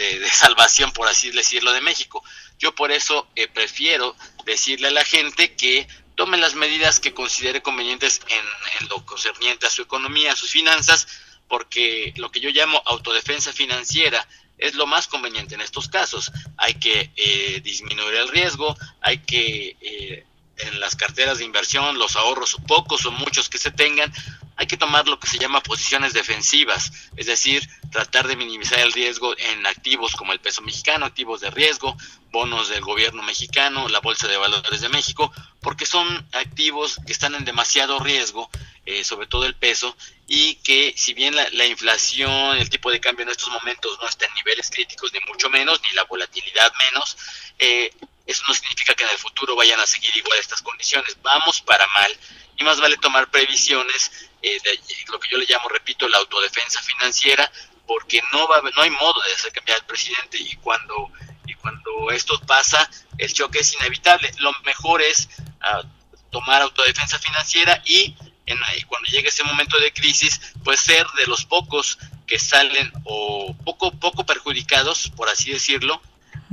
de, 0.00 0.30
salvación, 0.30 0.92
por 0.92 1.08
así 1.08 1.30
decirlo, 1.30 1.72
de 1.72 1.80
México. 1.80 2.24
Yo 2.58 2.74
por 2.74 2.90
eso 2.90 3.28
eh, 3.36 3.48
prefiero 3.48 4.16
decirle 4.44 4.88
a 4.88 4.92
la 4.92 5.04
gente 5.04 5.54
que 5.54 5.86
tome 6.14 6.38
las 6.38 6.54
medidas 6.54 7.00
que 7.00 7.12
considere 7.12 7.62
convenientes 7.62 8.20
en, 8.28 8.88
lo 8.88 9.04
concerniente 9.04 9.66
a 9.66 9.70
su 9.70 9.82
economía, 9.82 10.32
a 10.32 10.36
sus 10.36 10.50
finanzas, 10.50 11.06
porque 11.48 12.14
lo 12.16 12.30
que 12.30 12.40
yo 12.40 12.50
llamo 12.50 12.82
autodefensa 12.86 13.52
financiera 13.52 14.26
es 14.58 14.74
lo 14.74 14.86
más 14.86 15.06
conveniente 15.06 15.54
en 15.54 15.60
estos 15.60 15.88
casos. 15.88 16.30
Hay 16.56 16.74
que 16.74 17.10
eh, 17.16 17.60
disminuir 17.62 18.14
el 18.14 18.28
riesgo, 18.28 18.76
hay 19.00 19.18
que 19.18 19.76
eh, 19.80 20.24
en 20.62 20.80
las 20.80 20.96
carteras 20.96 21.38
de 21.38 21.44
inversión, 21.44 21.98
los 21.98 22.16
ahorros, 22.16 22.56
pocos 22.66 23.04
o 23.06 23.10
muchos 23.12 23.48
que 23.48 23.58
se 23.58 23.70
tengan, 23.70 24.12
hay 24.56 24.66
que 24.66 24.76
tomar 24.76 25.08
lo 25.08 25.18
que 25.18 25.26
se 25.26 25.38
llama 25.38 25.62
posiciones 25.62 26.12
defensivas, 26.12 26.92
es 27.16 27.26
decir, 27.26 27.66
tratar 27.90 28.28
de 28.28 28.36
minimizar 28.36 28.78
el 28.80 28.92
riesgo 28.92 29.34
en 29.38 29.66
activos 29.66 30.14
como 30.14 30.34
el 30.34 30.40
peso 30.40 30.60
mexicano, 30.60 31.06
activos 31.06 31.40
de 31.40 31.50
riesgo, 31.50 31.96
bonos 32.30 32.68
del 32.68 32.82
gobierno 32.82 33.22
mexicano, 33.22 33.88
la 33.88 34.00
Bolsa 34.00 34.28
de 34.28 34.36
Valores 34.36 34.82
de 34.82 34.90
México, 34.90 35.32
porque 35.62 35.86
son 35.86 36.06
activos 36.32 36.96
que 37.06 37.12
están 37.12 37.34
en 37.34 37.46
demasiado 37.46 38.00
riesgo, 38.00 38.50
eh, 38.84 39.02
sobre 39.02 39.26
todo 39.26 39.46
el 39.46 39.54
peso, 39.54 39.96
y 40.26 40.56
que 40.56 40.92
si 40.94 41.14
bien 41.14 41.34
la, 41.34 41.48
la, 41.52 41.66
inflación, 41.66 42.58
el 42.58 42.68
tipo 42.68 42.90
de 42.90 43.00
cambio 43.00 43.22
en 43.22 43.30
estos 43.30 43.48
momentos 43.48 43.98
no 44.00 44.08
está 44.08 44.26
en 44.26 44.34
niveles 44.34 44.70
críticos, 44.70 45.10
ni 45.14 45.20
mucho 45.20 45.48
menos, 45.48 45.80
ni 45.88 45.94
la 45.94 46.04
volatilidad 46.04 46.70
menos, 46.86 47.16
eh, 47.58 47.94
eso 48.26 48.42
no 48.46 48.54
significa 48.54 48.94
que 48.94 49.04
en 49.04 49.10
el 49.10 49.18
futuro 49.18 49.56
vayan 49.56 49.80
a 49.80 49.86
seguir 49.86 50.16
igual 50.16 50.38
estas 50.38 50.62
condiciones. 50.62 51.16
Vamos 51.22 51.60
para 51.60 51.86
mal 51.88 52.16
y 52.56 52.64
más 52.64 52.80
vale 52.80 52.96
tomar 52.98 53.30
previsiones 53.30 54.28
eh, 54.42 54.58
de 54.62 54.78
lo 55.10 55.18
que 55.18 55.28
yo 55.28 55.38
le 55.38 55.46
llamo, 55.46 55.68
repito, 55.68 56.08
la 56.08 56.18
autodefensa 56.18 56.82
financiera, 56.82 57.50
porque 57.86 58.22
no 58.32 58.46
va 58.46 58.62
no 58.76 58.82
hay 58.82 58.90
modo 58.90 59.20
de 59.22 59.32
hacer 59.32 59.52
cambiar 59.52 59.78
al 59.80 59.86
presidente 59.86 60.38
y 60.38 60.54
cuando 60.56 61.10
y 61.46 61.54
cuando 61.54 62.10
esto 62.12 62.40
pasa 62.46 62.88
el 63.18 63.32
choque 63.32 63.60
es 63.60 63.74
inevitable. 63.74 64.30
Lo 64.38 64.52
mejor 64.64 65.02
es 65.02 65.28
uh, 65.40 65.86
tomar 66.30 66.62
autodefensa 66.62 67.18
financiera 67.18 67.82
y 67.84 68.14
en, 68.46 68.58
cuando 68.86 69.10
llegue 69.10 69.28
ese 69.28 69.44
momento 69.44 69.78
de 69.78 69.92
crisis, 69.92 70.40
pues 70.64 70.80
ser 70.80 71.06
de 71.16 71.26
los 71.26 71.44
pocos 71.44 71.98
que 72.26 72.38
salen 72.38 72.92
o 73.04 73.56
poco 73.64 73.90
poco 73.92 74.24
perjudicados, 74.24 75.10
por 75.16 75.28
así 75.28 75.50
decirlo, 75.50 76.00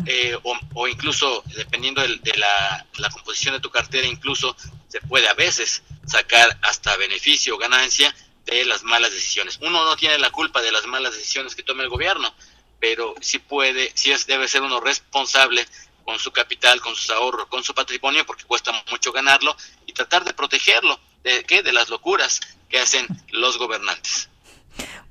eh, 0.06 0.38
o, 0.74 0.88
incluso 0.88 1.44
dependiendo 1.56 2.02
de, 2.02 2.38
la, 2.38 2.86
composición 3.12 3.56
de 3.56 3.60
tu 3.60 3.70
cartera, 3.70 4.08
incluso 4.08 4.56
se 4.88 5.02
puede 5.02 5.28
a 5.28 5.34
veces 5.34 5.84
sacar 6.06 6.58
hasta 6.62 6.96
beneficio 6.98 7.56
o 7.56 7.58
ganancia 7.58 8.14
de 8.46 8.64
las 8.66 8.84
malas 8.84 9.12
decisiones. 9.12 9.58
Uno 9.62 9.84
no 9.84 9.96
tiene 9.96 10.18
la 10.20 10.30
culpa 10.30 10.62
de 10.62 10.72
las 10.72 10.86
malas 10.86 11.14
decisiones 11.14 11.56
que 11.56 11.64
tome 11.64 11.84
el 11.84 11.90
gobierno, 11.90 12.34
pero 12.80 13.16
sí 13.22 13.40
puede, 13.40 13.92
sí 13.96 14.12
es, 14.12 14.28
debe 14.28 14.48
ser 14.48 14.62
uno 14.62 14.80
responsable 14.80 15.66
con 16.06 16.20
su 16.20 16.32
capital, 16.32 16.80
con 16.80 16.96
sus 16.96 17.10
ahorros, 17.10 17.48
con 17.48 17.64
su 17.64 17.74
patrimonio, 17.74 18.26
porque 18.26 18.46
cuesta 18.46 18.72
mucho 18.90 19.12
ganarlo, 19.12 19.58
y 19.86 19.94
tratar 19.94 20.24
de 20.24 20.34
protegerlo 20.34 20.98
de, 21.24 21.44
¿qué? 21.44 21.64
de 21.64 21.74
las 21.74 21.90
locuras 21.90 22.40
que 22.70 22.80
hacen 22.80 23.06
los 23.32 23.58
gobernantes. 23.58 24.30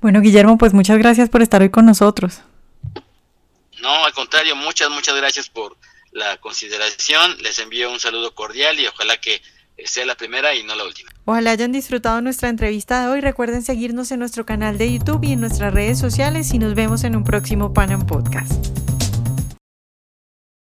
Bueno, 0.01 0.21
Guillermo, 0.21 0.57
pues 0.57 0.73
muchas 0.73 0.97
gracias 0.97 1.29
por 1.29 1.41
estar 1.41 1.61
hoy 1.61 1.69
con 1.69 1.85
nosotros. 1.85 2.41
No, 3.81 4.05
al 4.05 4.13
contrario, 4.13 4.55
muchas, 4.55 4.89
muchas 4.89 5.15
gracias 5.15 5.49
por 5.49 5.77
la 6.11 6.37
consideración. 6.37 7.37
Les 7.41 7.59
envío 7.59 7.91
un 7.91 7.99
saludo 7.99 8.33
cordial 8.33 8.79
y 8.79 8.87
ojalá 8.87 9.17
que 9.17 9.41
sea 9.85 10.05
la 10.05 10.15
primera 10.15 10.55
y 10.55 10.63
no 10.63 10.75
la 10.75 10.83
última. 10.83 11.11
Ojalá 11.25 11.51
hayan 11.51 11.71
disfrutado 11.71 12.21
nuestra 12.21 12.49
entrevista 12.49 13.01
de 13.01 13.11
hoy. 13.11 13.21
Recuerden 13.21 13.61
seguirnos 13.61 14.11
en 14.11 14.19
nuestro 14.19 14.45
canal 14.45 14.77
de 14.77 14.91
YouTube 14.91 15.23
y 15.23 15.33
en 15.33 15.41
nuestras 15.41 15.73
redes 15.73 15.99
sociales 15.99 16.53
y 16.53 16.59
nos 16.59 16.73
vemos 16.73 17.03
en 17.03 17.15
un 17.15 17.23
próximo 17.23 17.73
Panam 17.73 18.05
Podcast. 18.05 18.76